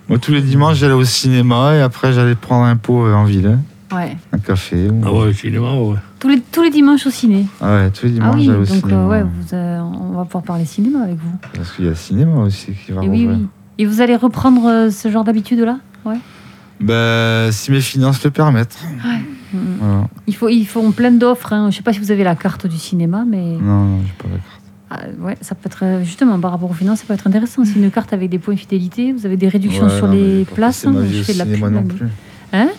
Moi, 0.09 0.19
tous 0.19 0.31
les 0.31 0.41
dimanches, 0.41 0.77
j'allais 0.77 0.93
au 0.93 1.05
cinéma 1.05 1.75
et 1.75 1.81
après, 1.81 2.11
j'allais 2.13 2.35
prendre 2.35 2.65
un 2.65 2.75
pot 2.75 3.05
euh, 3.05 3.13
en 3.13 3.23
ville. 3.23 3.47
hein. 3.47 3.59
Ouais. 3.95 4.17
un 4.31 4.39
café. 4.39 4.89
Ou... 4.89 5.01
Ah 5.05 5.13
ouais, 5.13 5.25
le 5.27 5.33
cinéma, 5.33 5.73
ouais. 5.75 5.95
Tous 6.19 6.27
les, 6.27 6.41
tous 6.41 6.63
les 6.63 6.71
dimanches 6.71 7.05
au 7.05 7.09
ciné? 7.11 7.45
Ah 7.61 7.75
ouais, 7.75 7.91
tous 7.91 8.07
les 8.07 8.13
dimanches, 8.13 8.31
ah 8.33 8.37
oui, 8.37 8.45
j'allais 8.45 8.57
au 8.57 8.65
donc 8.65 8.75
cinéma. 8.81 8.97
euh, 9.01 9.07
ouais, 9.07 9.23
vous, 9.23 9.53
euh, 9.53 9.79
on 9.79 10.13
va 10.17 10.25
pouvoir 10.25 10.43
parler 10.43 10.65
cinéma 10.65 11.03
avec 11.03 11.17
vous. 11.17 11.37
Parce 11.55 11.71
qu'il 11.71 11.85
y 11.85 11.87
a 11.87 11.91
le 11.91 11.95
cinéma 11.95 12.35
aussi 12.41 12.73
qui 12.73 12.91
va 12.91 13.03
Et 13.03 13.07
oui, 13.07 13.21
rouvrir. 13.25 13.39
oui. 13.39 13.47
Et 13.77 13.85
vous 13.85 14.01
allez 14.01 14.15
reprendre 14.15 14.65
euh, 14.67 14.89
ce 14.89 15.09
genre 15.11 15.23
d'habitude-là? 15.23 15.77
Ouais. 16.05 16.17
Ben, 16.81 17.51
si 17.51 17.71
mes 17.71 17.81
finances 17.81 18.23
le 18.23 18.31
permettent. 18.31 18.77
Voilà. 19.79 20.07
Il 20.27 20.35
faut, 20.35 20.49
ils 20.49 20.65
font 20.65 20.91
plein 20.91 21.11
d'offres. 21.11 21.53
Hein. 21.53 21.69
Je 21.71 21.77
sais 21.77 21.83
pas 21.83 21.93
si 21.93 21.99
vous 21.99 22.11
avez 22.11 22.23
la 22.23 22.35
carte 22.35 22.67
du 22.67 22.77
cinéma, 22.77 23.23
mais 23.27 23.57
Non, 23.61 23.83
non, 23.85 23.99
j'ai 24.05 24.13
pas 24.17 24.29
la 24.29 24.37
carte. 24.39 25.11
ah, 25.21 25.25
ouais, 25.25 25.37
ça 25.41 25.55
peut 25.55 25.67
être 25.67 25.83
euh, 25.83 26.03
justement 26.03 26.39
par 26.39 26.51
rapport 26.51 26.69
aux 26.71 26.73
finances, 26.75 26.99
ça 26.99 27.05
peut 27.07 27.13
être 27.13 27.27
intéressant. 27.27 27.63
C'est 27.65 27.75
une 27.79 27.91
carte 27.91 28.13
avec 28.13 28.29
des 28.29 28.39
points 28.39 28.55
fidélité. 28.55 29.11
Vous 29.13 29.25
avez 29.25 29.37
des 29.37 29.47
réductions 29.47 29.85
Ouais, 29.85 29.95
sur 29.97 30.07
non, 30.07 30.13
je 30.13 30.17
les 30.17 30.37
vais 30.39 30.45
places. 30.45 30.85
hein. 30.85 30.93
Je 31.11 31.23
fais 31.23 31.33
de 31.33 31.37
la 31.39 31.45
pub. 31.45 31.63
non 31.71 31.83
plus. 31.83 32.07
Hein 32.53 32.69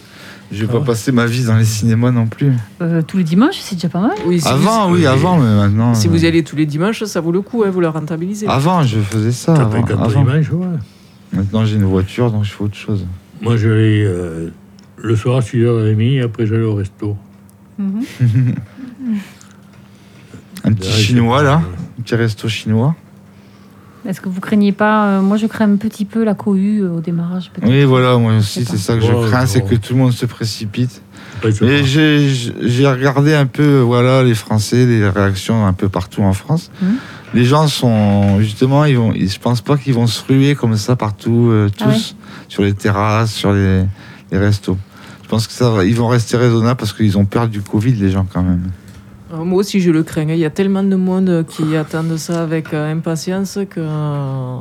Je 0.52 0.64
vais 0.64 0.72
pas 0.72 0.80
passer 0.80 1.10
ma 1.10 1.26
vie 1.26 1.44
dans 1.44 1.56
les 1.56 1.64
cinémas 1.64 2.10
non 2.12 2.26
plus. 2.26 2.52
Euh, 2.82 3.02
tous 3.02 3.16
les 3.18 3.24
dimanches, 3.24 3.58
c'est 3.60 3.74
déjà 3.76 3.88
pas 3.88 4.00
mal. 4.00 4.12
Oui, 4.26 4.40
si 4.40 4.46
Avant, 4.48 4.88
vous, 4.88 4.96
oui, 4.96 5.06
avant, 5.06 5.36
mais 5.38 5.54
maintenant. 5.54 5.94
si 5.94 6.06
euh, 6.06 6.10
vous 6.10 6.24
y 6.24 6.26
allez 6.26 6.44
tous 6.44 6.54
les 6.56 6.66
dimanches, 6.66 7.02
ça 7.04 7.20
vaut 7.20 7.32
le 7.32 7.40
coup, 7.40 7.64
hein, 7.64 7.70
vous 7.70 7.80
le 7.80 7.88
rentabilisez. 7.88 8.46
Avant, 8.46 8.82
je 8.82 8.98
faisais 9.00 9.32
ça. 9.32 9.54
Avant, 9.54 9.82
avant. 9.84 10.06
dimanches, 10.24 10.50
ouais. 10.52 10.66
Maintenant, 11.32 11.64
j'ai 11.64 11.76
une 11.76 11.84
voiture, 11.84 12.30
donc 12.30 12.44
je 12.44 12.52
fais 12.52 12.62
autre 12.62 12.76
chose. 12.76 13.04
Moi, 13.42 13.56
j'allais 13.56 14.04
euh, 14.06 14.50
le 14.96 15.16
soir 15.16 15.38
à 15.38 15.40
6h30, 15.40 16.22
après 16.22 16.46
j'allais 16.46 16.64
au 16.64 16.74
resto. 16.74 17.16
Un 17.78 17.84
petit 20.72 20.88
Là, 20.88 20.94
chinois, 20.96 21.42
là. 21.42 21.62
Un 21.98 22.02
petit 22.02 22.14
resto 22.14 22.48
chinois. 22.48 22.94
Est-ce 24.06 24.20
que 24.20 24.28
vous 24.28 24.40
craignez 24.40 24.72
pas 24.72 25.06
euh, 25.06 25.20
Moi, 25.22 25.38
je 25.38 25.46
crains 25.46 25.70
un 25.72 25.76
petit 25.76 26.04
peu 26.04 26.24
la 26.24 26.34
cohue 26.34 26.82
euh, 26.82 26.96
au 26.96 27.00
démarrage. 27.00 27.50
Oui, 27.62 27.84
voilà, 27.84 28.18
moi 28.18 28.36
aussi, 28.36 28.64
c'est 28.64 28.76
ça 28.76 28.94
que 28.96 29.00
je 29.00 29.28
crains, 29.28 29.46
c'est 29.46 29.62
que 29.62 29.74
tout 29.74 29.94
le 29.94 29.98
monde 30.00 30.12
se 30.12 30.26
précipite. 30.26 31.02
Et 31.62 31.84
j'ai 31.84 32.86
regardé 32.86 33.34
un 33.34 33.46
peu, 33.46 33.80
voilà, 33.80 34.22
les 34.22 34.34
Français, 34.34 34.86
les 34.86 35.08
réactions 35.08 35.66
un 35.66 35.72
peu 35.72 35.88
partout 35.88 36.22
en 36.22 36.32
France. 36.32 36.70
Mhm. 36.82 36.96
Les 37.34 37.44
gens 37.44 37.66
sont, 37.66 38.40
justement, 38.40 38.84
ils 38.84 38.96
vont, 38.96 39.12
ils- 39.12 39.28
je 39.30 39.40
pense 39.40 39.60
pas 39.60 39.76
qu'ils 39.76 39.94
vont 39.94 40.06
se 40.06 40.22
ruer 40.24 40.54
comme 40.54 40.76
ça 40.76 40.94
partout, 40.96 41.48
euh, 41.50 41.68
tous, 41.68 41.84
Ah 41.84 41.88
ouais 41.88 41.98
sur 42.48 42.62
les 42.62 42.72
terrasses, 42.74 43.32
sur 43.32 43.52
les, 43.52 43.84
les 44.32 44.38
restos. 44.38 44.76
Je 45.22 45.28
pense 45.28 45.46
que 45.46 45.52
ça 45.52 45.70
va, 45.70 45.84
ils 45.84 45.94
vont 45.96 46.08
rester 46.08 46.36
raisonnables 46.36 46.76
parce 46.76 46.92
qu'ils 46.92 47.16
ont 47.16 47.24
peur 47.24 47.48
du 47.48 47.60
Covid, 47.62 47.92
les 47.94 48.10
gens, 48.10 48.26
quand 48.30 48.42
même. 48.42 48.62
Alors, 49.32 49.44
moi 49.46 49.58
aussi, 49.60 49.80
je 49.80 49.90
le 49.90 50.02
crains. 50.02 50.28
Il 50.28 50.36
y 50.38 50.44
a 50.44 50.50
tellement 50.50 50.82
de 50.84 50.94
monde 50.96 51.44
qui 51.48 51.74
attendent 51.76 52.16
ça 52.18 52.42
avec 52.42 52.72
euh, 52.74 52.92
impatience 52.92 53.58
que. 53.68 53.80
euh, 53.80 54.58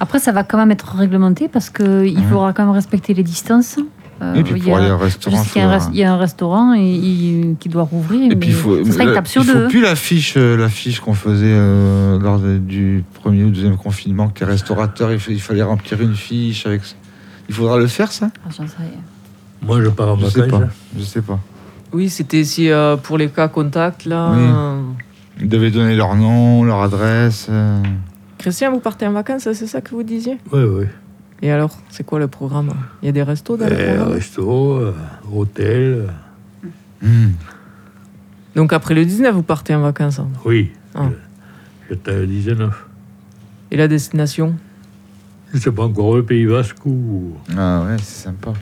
Après, 0.00 0.18
ça 0.18 0.32
va 0.32 0.44
quand 0.44 0.56
même 0.56 0.70
être 0.70 0.94
réglementé 0.94 1.48
parce 1.48 1.68
qu'il 1.68 1.86
Ouais. 1.86 2.14
faudra 2.30 2.52
quand 2.52 2.64
même 2.64 2.74
respecter 2.74 3.12
les 3.12 3.22
distances. 3.24 3.76
Euh, 4.20 4.34
Et 4.34 4.42
puis 4.42 4.54
il 4.56 4.66
y 4.66 4.72
a- 4.72 4.78
aller 4.78 4.90
au 4.90 4.98
je 4.98 5.04
restaurant, 5.04 5.44
sais 5.44 5.50
qu'il 5.50 5.62
y, 5.62 5.64
a 5.64 5.68
un 5.68 5.72
faudra- 5.78 5.86
res- 5.86 5.90
il 5.94 5.98
y 6.00 6.04
a 6.04 6.12
un 6.12 6.16
restaurant 6.16 6.74
et, 6.74 6.80
il- 6.92 7.56
qui 7.60 7.68
doit 7.68 7.82
rouvrir. 7.84 8.22
Et 8.24 8.28
mais 8.30 8.36
puis 8.36 8.48
il 8.48 8.54
faut, 8.54 8.76
ce 8.84 8.98
la- 8.98 9.04
il 9.14 9.44
faut 9.44 9.68
plus 9.68 9.80
l'affiche, 9.80 10.34
euh, 10.36 10.56
l'affiche 10.56 10.98
qu'on 11.00 11.14
faisait 11.14 11.46
euh, 11.46 12.18
lors 12.18 12.40
de- 12.40 12.58
du 12.58 13.04
premier 13.14 13.44
ou 13.44 13.50
deuxième 13.50 13.76
confinement, 13.76 14.28
que 14.28 14.40
les 14.44 14.50
restaurateurs, 14.50 15.10
il 15.12 15.40
fallait 15.40 15.62
remplir 15.62 16.00
une 16.00 16.14
fiche 16.16 16.66
avec. 16.66 16.80
Il 17.48 17.54
faudra 17.54 17.78
le 17.78 17.86
faire, 17.86 18.12
ça? 18.12 18.30
Ah, 18.44 18.48
j'en 18.56 18.66
sais 18.66 18.74
rien. 18.78 18.90
Moi, 19.62 19.82
je 19.82 19.88
pars 19.88 20.10
en 20.10 20.16
Je 20.18 20.26
sais 20.26 20.40
vacances. 20.40 20.60
pas. 20.60 20.66
hein. 20.66 20.70
Je 20.96 21.02
sais 21.02 21.22
pas. 21.22 21.38
Oui, 21.92 22.08
c'était 22.10 22.44
si 22.44 22.70
euh, 22.70 22.96
pour 22.96 23.16
les 23.18 23.28
cas 23.28 23.48
contacts, 23.48 24.04
là. 24.04 24.30
Oui. 24.32 24.38
euh, 24.40 24.82
Ils 25.40 25.48
devaient 25.48 25.70
donner 25.70 25.96
leur 25.96 26.14
nom, 26.16 26.64
leur 26.64 26.82
adresse. 26.82 27.46
euh. 27.50 27.82
Christian, 28.38 28.70
vous 28.72 28.80
partez 28.80 29.06
en 29.06 29.12
vacances, 29.12 29.50
c'est 29.52 29.66
ça 29.66 29.80
que 29.80 29.90
vous 29.90 30.02
disiez? 30.02 30.38
Oui, 30.52 30.62
oui. 30.62 30.84
Et 31.40 31.50
alors, 31.50 31.76
c'est 31.88 32.04
quoi 32.04 32.18
le 32.18 32.28
programme? 32.28 32.70
Il 33.02 33.06
y 33.06 33.08
a 33.08 33.12
des 33.12 33.22
restos 33.22 33.56
dans 33.56 33.66
le 33.68 33.74
programme? 33.74 34.12
resto, 34.12 34.72
euh, 34.74 34.94
hôtel, 35.32 36.06
euh, 36.06 36.06
Hmm. 37.00 37.30
Donc 38.56 38.72
après 38.72 38.92
le 38.94 39.04
19, 39.04 39.32
vous 39.36 39.42
partez 39.44 39.72
en 39.74 39.80
vacances. 39.82 40.18
hein? 40.18 40.26
oui. 40.44 40.72
Ah. 40.96 41.10
J'étais 41.88 42.10
à 42.10 42.26
19. 42.26 42.86
Et 43.70 43.76
la 43.76 43.86
destination? 43.86 44.54
Je 45.54 45.58
sais 45.58 45.72
pas 45.72 45.84
encore 45.84 46.14
le 46.16 46.22
Pays 46.24 46.46
Basque 46.46 46.84
ou. 46.86 47.32
Ah 47.56 47.82
ouais, 47.86 47.96
c'est 47.98 48.24
sympa. 48.24 48.52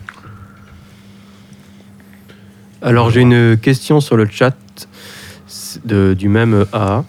Alors 2.82 3.10
j'ai 3.10 3.22
une 3.22 3.56
question 3.56 4.00
sur 4.00 4.16
le 4.16 4.26
chat 4.30 4.54
de- 5.84 6.14
du 6.14 6.28
même 6.28 6.64
AA. 6.72 7.04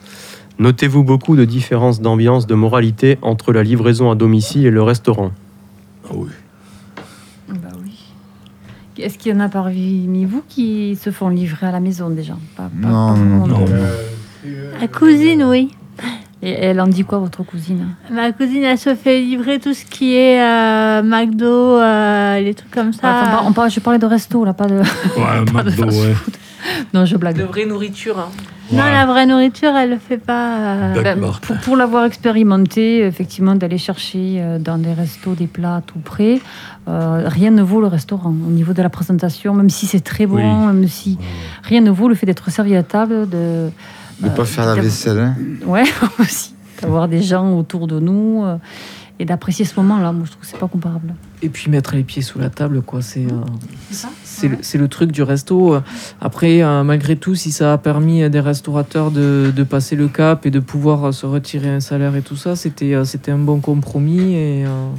Notez-vous 0.60 1.04
beaucoup 1.04 1.36
de 1.36 1.46
différences 1.46 2.02
d'ambiance, 2.02 2.48
de 2.48 2.56
moralité 2.56 3.20
entre 3.22 3.54
la 3.54 3.62
livraison 3.62 4.10
à 4.10 4.16
domicile 4.16 4.66
et 4.66 4.72
le 4.72 4.82
restaurant? 4.82 5.32
Ah 6.06 6.14
oui. 6.16 6.30
Bah 7.50 7.70
oui. 7.84 8.00
Est-ce 8.98 9.20
qu'il 9.20 9.32
y 9.32 9.36
en 9.36 9.40
a 9.40 9.50
parmi 9.50 10.26
vous 10.26 10.42
qui 10.50 10.96
se 10.96 11.12
font 11.12 11.30
livrer 11.30 11.68
à 11.68 11.72
la 11.72 11.80
maison 11.80 12.10
déjà? 12.10 12.36
Pas- 12.56 12.64
pas- 12.82 12.88
Non, 12.88 13.14
pas 13.14 13.20
non, 13.20 13.48
monde. 13.48 13.70
La 14.82 14.88
cousine, 14.88 15.44
oui. 15.44 15.70
Et 16.44 16.52
elle 16.52 16.80
en 16.80 16.88
dit 16.88 17.04
quoi, 17.04 17.18
votre 17.18 17.42
cousine 17.44 17.88
Ma 18.12 18.32
cousine, 18.32 18.64
elle 18.64 18.78
se 18.78 18.94
fait 18.94 19.20
livrer 19.22 19.60
tout 19.60 19.74
ce 19.74 19.84
qui 19.86 20.16
est 20.16 20.40
euh, 20.42 21.02
McDo, 21.02 21.46
euh, 21.80 22.40
les 22.40 22.54
trucs 22.54 22.70
comme 22.72 22.94
ça. 22.94 23.24
Enfin, 23.24 23.44
on 23.48 23.54
parle- 23.54 23.72
Je 23.72 23.80
parlais 23.80 23.98
de 24.00 24.06
resto, 24.06 24.46
là, 24.46 24.54
pas 24.54 24.68
de. 24.68 24.76
Ouais, 24.76 24.84
pas 25.52 25.64
de 25.64 25.70
McDo, 25.72 25.86
fast 25.86 26.00
ouais. 26.00 26.14
Non, 26.94 27.06
je 27.06 27.18
blague. 27.18 27.38
De 27.38 27.44
vraie 27.44 27.66
nourriture. 27.66 28.20
hein. 28.20 28.30
Non, 28.72 28.84
Ouais. 28.84 28.92
la 28.92 29.06
vraie 29.06 29.26
nourriture, 29.26 29.70
elle 29.76 29.92
le 29.92 29.98
fait 29.98 30.18
pas. 30.18 30.58
euh. 30.58 31.02
D'accord. 31.02 31.22
Ben, 31.22 31.32
pour, 31.42 31.58
pour 31.58 31.76
l'avoir 31.78 32.04
expérimenté, 32.06 33.00
effectivement, 33.00 33.56
d'aller 33.56 33.78
chercher 33.78 34.36
euh, 34.40 34.60
dans 34.60 34.78
des 34.78 34.94
restos 34.94 35.34
des 35.34 35.48
plats 35.48 35.82
tout 35.88 36.00
près, 36.00 36.40
euh, 36.88 37.24
rien 37.28 37.50
ne 37.52 37.62
vaut 37.64 37.82
le 37.82 37.88
restaurant. 37.88 38.30
Au 38.46 38.52
niveau 38.52 38.74
de 38.74 38.82
la 38.84 38.90
présentation, 38.90 39.54
même 39.56 39.70
si 39.70 39.88
c'est 39.88 40.02
très 40.02 40.26
bon, 40.28 40.36
Oui. 40.36 40.44
même 40.74 40.88
si 40.88 41.18
rien 41.64 41.82
ne 41.82 41.90
vaut 41.90 42.10
le 42.10 42.16
fait 42.16 42.26
d'être 42.26 42.52
servi 42.52 42.76
à 42.76 42.84
table, 42.84 43.28
de 43.30 43.70
De 44.22 44.30
pas 44.30 44.42
Euh, 44.42 44.46
faire 44.46 44.66
la 44.66 44.70
d'avoir- 44.72 44.84
vaisselle. 44.86 45.20
Hein. 45.20 45.36
ouais 45.66 45.84
aussi, 46.20 46.54
d'avoir 46.82 47.08
des 47.08 47.22
gens 47.22 47.54
autour 47.58 47.88
de 47.88 48.00
nous 48.00 48.44
euh, 48.46 48.58
et 49.20 49.26
d'apprécier 49.26 49.66
ce 49.66 49.76
moment-là. 49.80 50.12
Moi, 50.12 50.24
je 50.26 50.32
trouve 50.32 50.42
que 50.42 50.48
c'est 50.48 50.60
pas 50.60 50.68
comparable. 50.68 51.14
Et 51.42 51.50
puis 51.50 51.70
mettre 51.70 51.96
les 51.96 52.04
pieds 52.04 52.22
sous 52.24 52.40
la 52.40 52.50
table, 52.50 52.82
quoi. 52.82 53.02
C'est 53.02 53.26
euh, 53.26 53.42
ça 53.92 54.10
c'est 54.24 54.48
le, 54.48 54.58
c'est 54.62 54.78
le 54.78 54.88
truc 54.88 55.12
du 55.12 55.24
resto. 55.24 55.76
Euh, 55.76 55.82
Après, 56.22 56.62
euh, 56.64 56.84
malgré 56.84 57.16
tout, 57.16 57.34
si 57.36 57.52
ça 57.52 57.74
a 57.74 57.78
permis 57.78 58.22
à 58.24 58.30
des 58.30 58.40
restaurateurs 58.40 59.10
de, 59.12 59.52
de 59.56 59.64
passer 59.64 59.96
le 59.96 60.08
cap 60.08 60.46
et 60.46 60.52
de 60.52 60.60
pouvoir 60.60 61.06
euh, 61.08 61.12
se 61.12 61.26
retirer 61.26 61.70
un 61.70 61.80
salaire 61.80 62.16
et 62.16 62.22
tout 62.22 62.36
ça, 62.36 62.56
c'était 62.56 62.94
euh, 62.94 63.04
c'était 63.04 63.32
un 63.32 63.40
bon 63.40 63.60
compromis. 63.60 64.34
Et, 64.36 64.66
euh, 64.66 64.90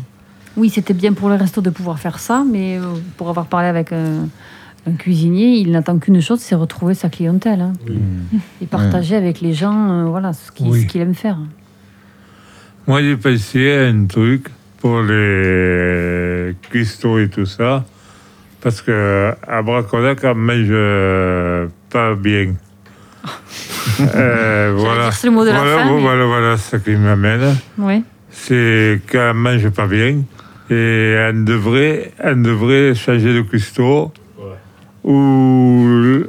Oui, 0.57 0.71
c'était 0.71 0.95
bien 0.95 1.13
pour 1.13 1.29
le 1.29 1.37
resto 1.37 1.61
de 1.61 1.71
pouvoir 1.71 1.99
faire 2.01 2.19
ça, 2.19 2.45
mais 2.49 2.79
euh, 2.79 2.83
pour 3.17 3.29
avoir 3.31 3.47
parlé 3.47 3.69
avec 3.69 3.93
un, 3.93 4.29
un 4.89 4.93
cuisinier, 4.97 5.57
il 5.59 5.71
n'attend 5.73 5.99
qu'une 5.99 6.21
chose, 6.21 6.41
c'est 6.41 6.55
retrouver 6.55 6.95
sa 6.95 7.09
clientèle 7.09 7.61
hein, 7.61 7.73
Oui. 7.89 7.99
Et 8.63 8.67
partager 8.67 9.17
avec 9.17 9.41
les 9.41 9.53
gens, 9.53 9.91
euh, 9.91 10.05
voilà, 10.05 10.33
ce 10.33 10.51
qu'il 10.53 10.69
Oui. 10.69 10.87
aime 10.97 11.15
faire. 11.15 11.39
Moi, 12.87 13.03
j'ai 13.03 13.17
pensé 13.17 13.73
à 13.73 13.87
un 13.89 14.07
truc 14.07 14.47
pour 14.81 15.03
les 15.03 16.55
cuistots 16.71 17.19
et 17.19 17.29
tout 17.29 17.47
ça. 17.47 17.85
Parce 18.61 18.83
que 18.83 19.33
à 19.47 19.63
Braconac, 19.63 20.21
on 20.25 20.35
mange 20.35 21.69
pas 21.91 22.15
bien. 22.15 22.55
Euh, 24.15 24.75
voilà. 24.77 25.11
c'est 25.11 25.27
le 25.27 25.33
mot 25.33 25.45
de 25.45 25.51
la 25.51 25.59
voilà, 25.59 25.79
fin, 25.79 25.93
mais- 25.93 26.01
voilà, 26.01 26.25
voilà 26.27 26.57
ce 26.57 26.77
qui 26.77 26.91
m'amène. 26.95 27.57
Oui. 27.79 28.05
C'est 28.31 29.01
qu'on 29.11 29.35
mange 29.35 29.69
pas 29.71 29.87
bien. 29.89 30.21
Et 30.71 31.31
on 31.33 31.43
devrait, 31.43 32.13
on 32.23 32.37
devrait 32.37 32.95
changer 32.95 33.35
de 33.35 33.41
cuistot 33.41 34.13
ou 35.13 35.85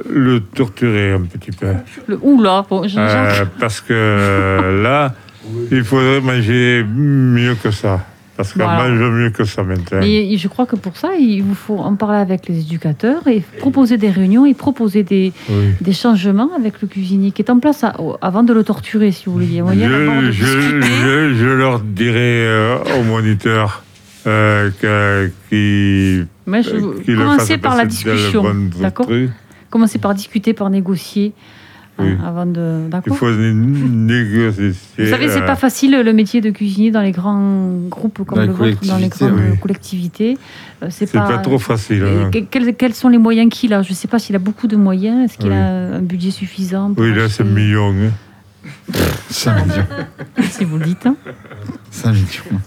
le, 0.08 0.40
torturer 0.54 1.12
un 1.12 1.20
petit 1.22 1.50
peu. 1.52 1.66
Le 2.06 2.18
oula, 2.22 2.64
bon. 2.68 2.82
Euh, 2.96 3.44
parce 3.60 3.80
que 3.82 4.82
là, 4.82 5.14
il 5.70 5.84
faudrait 5.84 6.20
manger 6.22 6.82
mieux 6.84 7.54
que 7.62 7.70
ça. 7.70 8.00
Parce 8.38 8.54
qu'on 8.54 8.60
Voilà. 8.64 8.88
mange 8.88 8.98
mieux 9.12 9.28
que 9.30 9.44
ça 9.44 9.62
maintenant. 9.62 10.00
Et 10.02 10.34
je 10.38 10.48
crois 10.48 10.64
que 10.64 10.74
pour 10.76 10.96
ça, 10.96 11.10
il 11.18 11.42
vous 11.42 11.54
faut 11.54 11.76
en 11.76 11.94
parler 11.94 12.16
avec 12.20 12.48
les 12.48 12.58
éducateurs 12.60 13.28
et 13.28 13.42
proposer 13.58 13.98
des 13.98 14.08
réunions 14.08 14.46
et 14.46 14.54
proposer 14.54 15.02
des, 15.02 15.34
Oui. 15.50 15.74
des 15.82 15.92
changements 15.92 16.48
avec 16.56 16.80
le 16.80 16.88
cuisinier 16.88 17.32
qui 17.32 17.42
est 17.42 17.50
en 17.50 17.58
place 17.58 17.84
à- 17.84 17.94
avant 18.22 18.42
de 18.42 18.54
le 18.54 18.64
torturer, 18.64 19.12
si 19.12 19.26
vous 19.26 19.32
voulez. 19.34 19.62
Je, 20.30 21.34
je 21.38 21.46
leur 21.48 21.80
dirai 21.80 22.46
euh, 22.46 22.78
au 22.98 23.02
moniteur 23.02 23.82
euh, 24.26 24.70
que- 24.80 25.30
qui, 25.48 26.26
Mais 26.46 26.62
je, 26.62 26.70
euh, 26.76 27.00
qui 27.04 27.14
fasse 27.14 27.58
par 27.60 27.76
la 27.76 27.86
discussion, 27.86 28.44
d'accord 28.80 29.06
truc. 29.06 29.30
Commencez 29.70 29.98
par 29.98 30.14
discuter, 30.14 30.52
par 30.52 30.68
négocier, 30.68 31.32
hein, 31.98 32.04
Oui. 32.04 32.16
avant 32.26 32.44
de... 32.44 32.80
Il 32.86 32.90
D'accord 32.90 33.16
faut 33.16 33.30
né- 33.30 33.52
négocier. 33.54 34.70
Vous 34.98 35.06
savez, 35.10 35.28
c'est 35.28 35.42
euh, 35.42 35.46
pas 35.46 35.54
facile 35.54 36.00
le 36.04 36.12
métier 36.12 36.40
de 36.40 36.50
cuisinier 36.50 36.90
dans 36.90 37.02
les 37.02 37.12
grands 37.12 37.70
groupes 37.88 38.24
comme 38.26 38.40
le 38.40 38.50
vôtre, 38.52 38.84
dans 38.86 38.96
les 38.96 39.08
grandes 39.08 39.32
oui. 39.52 39.58
collectivités. 39.60 40.36
Euh, 40.82 40.88
C'est 40.90 41.06
C'est 41.06 41.18
pas, 41.18 41.38
trop 41.38 41.58
facile. 41.60 42.02
Hein. 42.02 42.30
que- 42.32 42.38
quels, 42.40 42.74
quels 42.74 42.94
sont 42.94 43.08
les 43.08 43.18
moyens 43.18 43.48
qu'il 43.48 43.72
a? 43.74 43.82
Je 43.82 43.90
ne 43.90 43.94
sais 43.94 44.08
pas 44.08 44.18
s'il 44.18 44.34
a 44.34 44.40
beaucoup 44.40 44.66
de 44.66 44.76
moyens. 44.76 45.24
Est-ce 45.30 45.38
qu'il 45.38 45.50
Oui. 45.50 45.54
a 45.56 45.66
un 45.96 46.00
budget 46.02 46.32
suffisant 46.32 46.92
pour 46.92 47.04
Oui, 47.04 47.14
là, 47.14 47.28
c'est 47.28 47.44
million. 47.44 47.92
hein. 47.92 48.10
5 49.30 49.66
millions. 49.66 49.86
Si 50.50 50.64
vous 50.64 50.78
le 50.78 50.84
dites. 50.84 51.06
hein. 51.06 51.14
5 51.92 52.12
millions. 52.12 52.60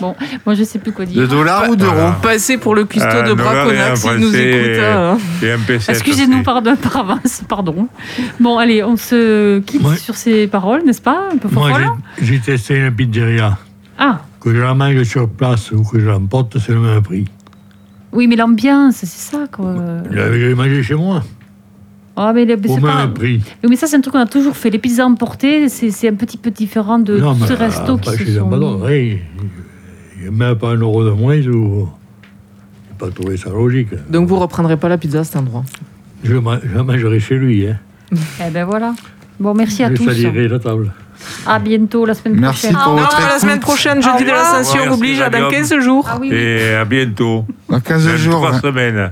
Bon, 0.00 0.14
moi, 0.44 0.54
je 0.54 0.64
sais 0.64 0.78
plus 0.78 0.92
quoi 0.92 1.04
dire. 1.04 1.20
De 1.22 1.26
dollars 1.26 1.68
ou 1.70 1.76
d'euros 1.76 1.92
Voilà. 1.94 2.18
Passez 2.22 2.58
pour 2.58 2.74
le 2.74 2.84
cuistot 2.84 3.08
Ah, 3.10 3.22
de 3.22 3.34
Braconac 3.34 3.96
s'il 3.96 4.16
nous 4.16 4.34
écoute. 4.34 4.80
hein. 4.82 5.16
P7 5.40 5.90
Excusez-nous 5.90 6.42
pardon, 6.42 6.76
par 6.76 6.96
avance, 6.98 7.42
pardon. 7.48 7.88
Bon, 8.40 8.58
allez, 8.58 8.82
on 8.82 8.96
se 8.96 9.60
quitte 9.60 9.82
Ouais. 9.84 9.96
sur 9.96 10.16
ces 10.16 10.46
paroles, 10.46 10.82
n'est-ce 10.84 11.02
pas? 11.02 11.28
Un 11.32 11.36
peu 11.38 11.48
Moi, 11.52 11.70
folle 11.70 11.84
j'ai- 12.20 12.24
j'ai 12.34 12.38
testé 12.40 12.76
une 12.78 12.90
pizzeria. 12.92 13.58
Ah, 13.98 14.20
Que 14.40 14.52
je 14.54 14.60
la 14.60 14.74
mange 14.74 15.02
sur 15.04 15.28
place 15.28 15.70
ou 15.72 15.82
que 15.84 16.00
je 16.00 16.06
l'emporte, 16.06 16.58
c'est 16.58 16.72
le 16.72 16.80
même 16.80 17.02
prix. 17.02 17.26
oui, 18.12 18.26
mais 18.26 18.36
l'ambiance, 18.36 18.96
c'est 18.96 19.06
ça, 19.06 19.44
quoi. 19.50 19.74
Je 20.10 20.16
l'ai 20.18 20.54
mangé 20.54 20.82
chez 20.82 20.94
moi, 20.94 21.22
Ah, 22.16 22.32
mais 22.34 22.44
le- 22.44 22.54
au 22.54 22.74
c'est 22.74 22.80
pas... 22.80 22.98
même 23.06 23.12
prix. 23.14 23.42
Mais 23.68 23.74
ça, 23.76 23.86
c'est 23.88 23.96
un 23.96 24.00
truc 24.00 24.12
qu'on 24.14 24.20
a 24.20 24.26
toujours 24.26 24.56
fait. 24.56 24.70
Les 24.70 24.78
pizzas 24.78 25.04
emportées, 25.04 25.68
c'est 25.68 25.90
c'est 25.90 26.08
un 26.08 26.14
petit 26.14 26.36
peu 26.38 26.50
différent 26.50 26.98
de 27.00 27.16
non, 27.18 27.34
tous 27.34 27.40
mais 27.40 27.46
ces 27.48 27.54
restos 27.54 27.94
euh, 28.06 28.16
qui 28.16 28.24
se 28.26 28.38
sont... 28.38 28.42
Ambadon. 28.42 28.78
mis. 28.86 29.18
Même 30.30 30.56
pas 30.56 30.70
un 30.70 30.76
euro 30.76 31.04
de 31.04 31.10
moins 31.10 31.40
ou... 31.46 31.88
J'ai 32.88 32.98
pas 32.98 33.10
trouvé 33.10 33.36
ça 33.36 33.50
logique. 33.50 33.88
Donc 34.10 34.28
vous 34.28 34.38
reprendrez 34.38 34.76
pas 34.76 34.88
la 34.88 34.98
pizza 34.98 35.20
à 35.20 35.24
cet 35.24 35.36
endroit. 35.36 35.64
Je, 36.22 36.36
ma- 36.36 36.60
je 36.62 36.74
la 36.76 36.82
mangerai 36.82 37.20
chez 37.20 37.36
lui. 37.36 37.66
Hein. 37.66 37.78
Eh 38.46 38.50
ben 38.50 38.64
voilà. 38.64 38.94
Bon, 39.40 39.52
merci 39.54 39.82
à 39.82 39.90
je 39.90 39.96
tous. 39.96 40.04
salirai 40.04 40.48
la 40.48 40.58
table. 40.58 40.92
À 41.46 41.58
bientôt 41.58 42.04
la 42.06 42.14
semaine 42.14 42.38
Merci 42.38 42.66
prochaine. 42.68 42.82
pour 42.84 42.94
Non, 42.94 43.00
votre 43.02 43.20
la 43.20 43.38
semaine 43.38 43.60
prochaine, 43.60 44.02
jeudi 44.02 44.24
de 44.24 44.30
l'Ascension 44.30 44.92
oblige 44.92 45.20
à 45.20 45.30
dans 45.30 45.48
Guillaume. 45.48 45.50
15 45.52 45.78
jours. 45.80 46.06
Ah 46.10 46.18
oui, 46.20 46.28
oui. 46.30 46.36
Et 46.36 46.74
à 46.74 46.84
bientôt. 46.84 47.46
Dans 47.68 47.80
15 47.80 48.06
Même 48.06 48.16
jours. 48.16 48.34
trois 48.34 48.54
hein. 48.54 48.60
semaines. 48.60 49.10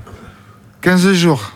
15 0.83 1.13
jours. 1.15 1.53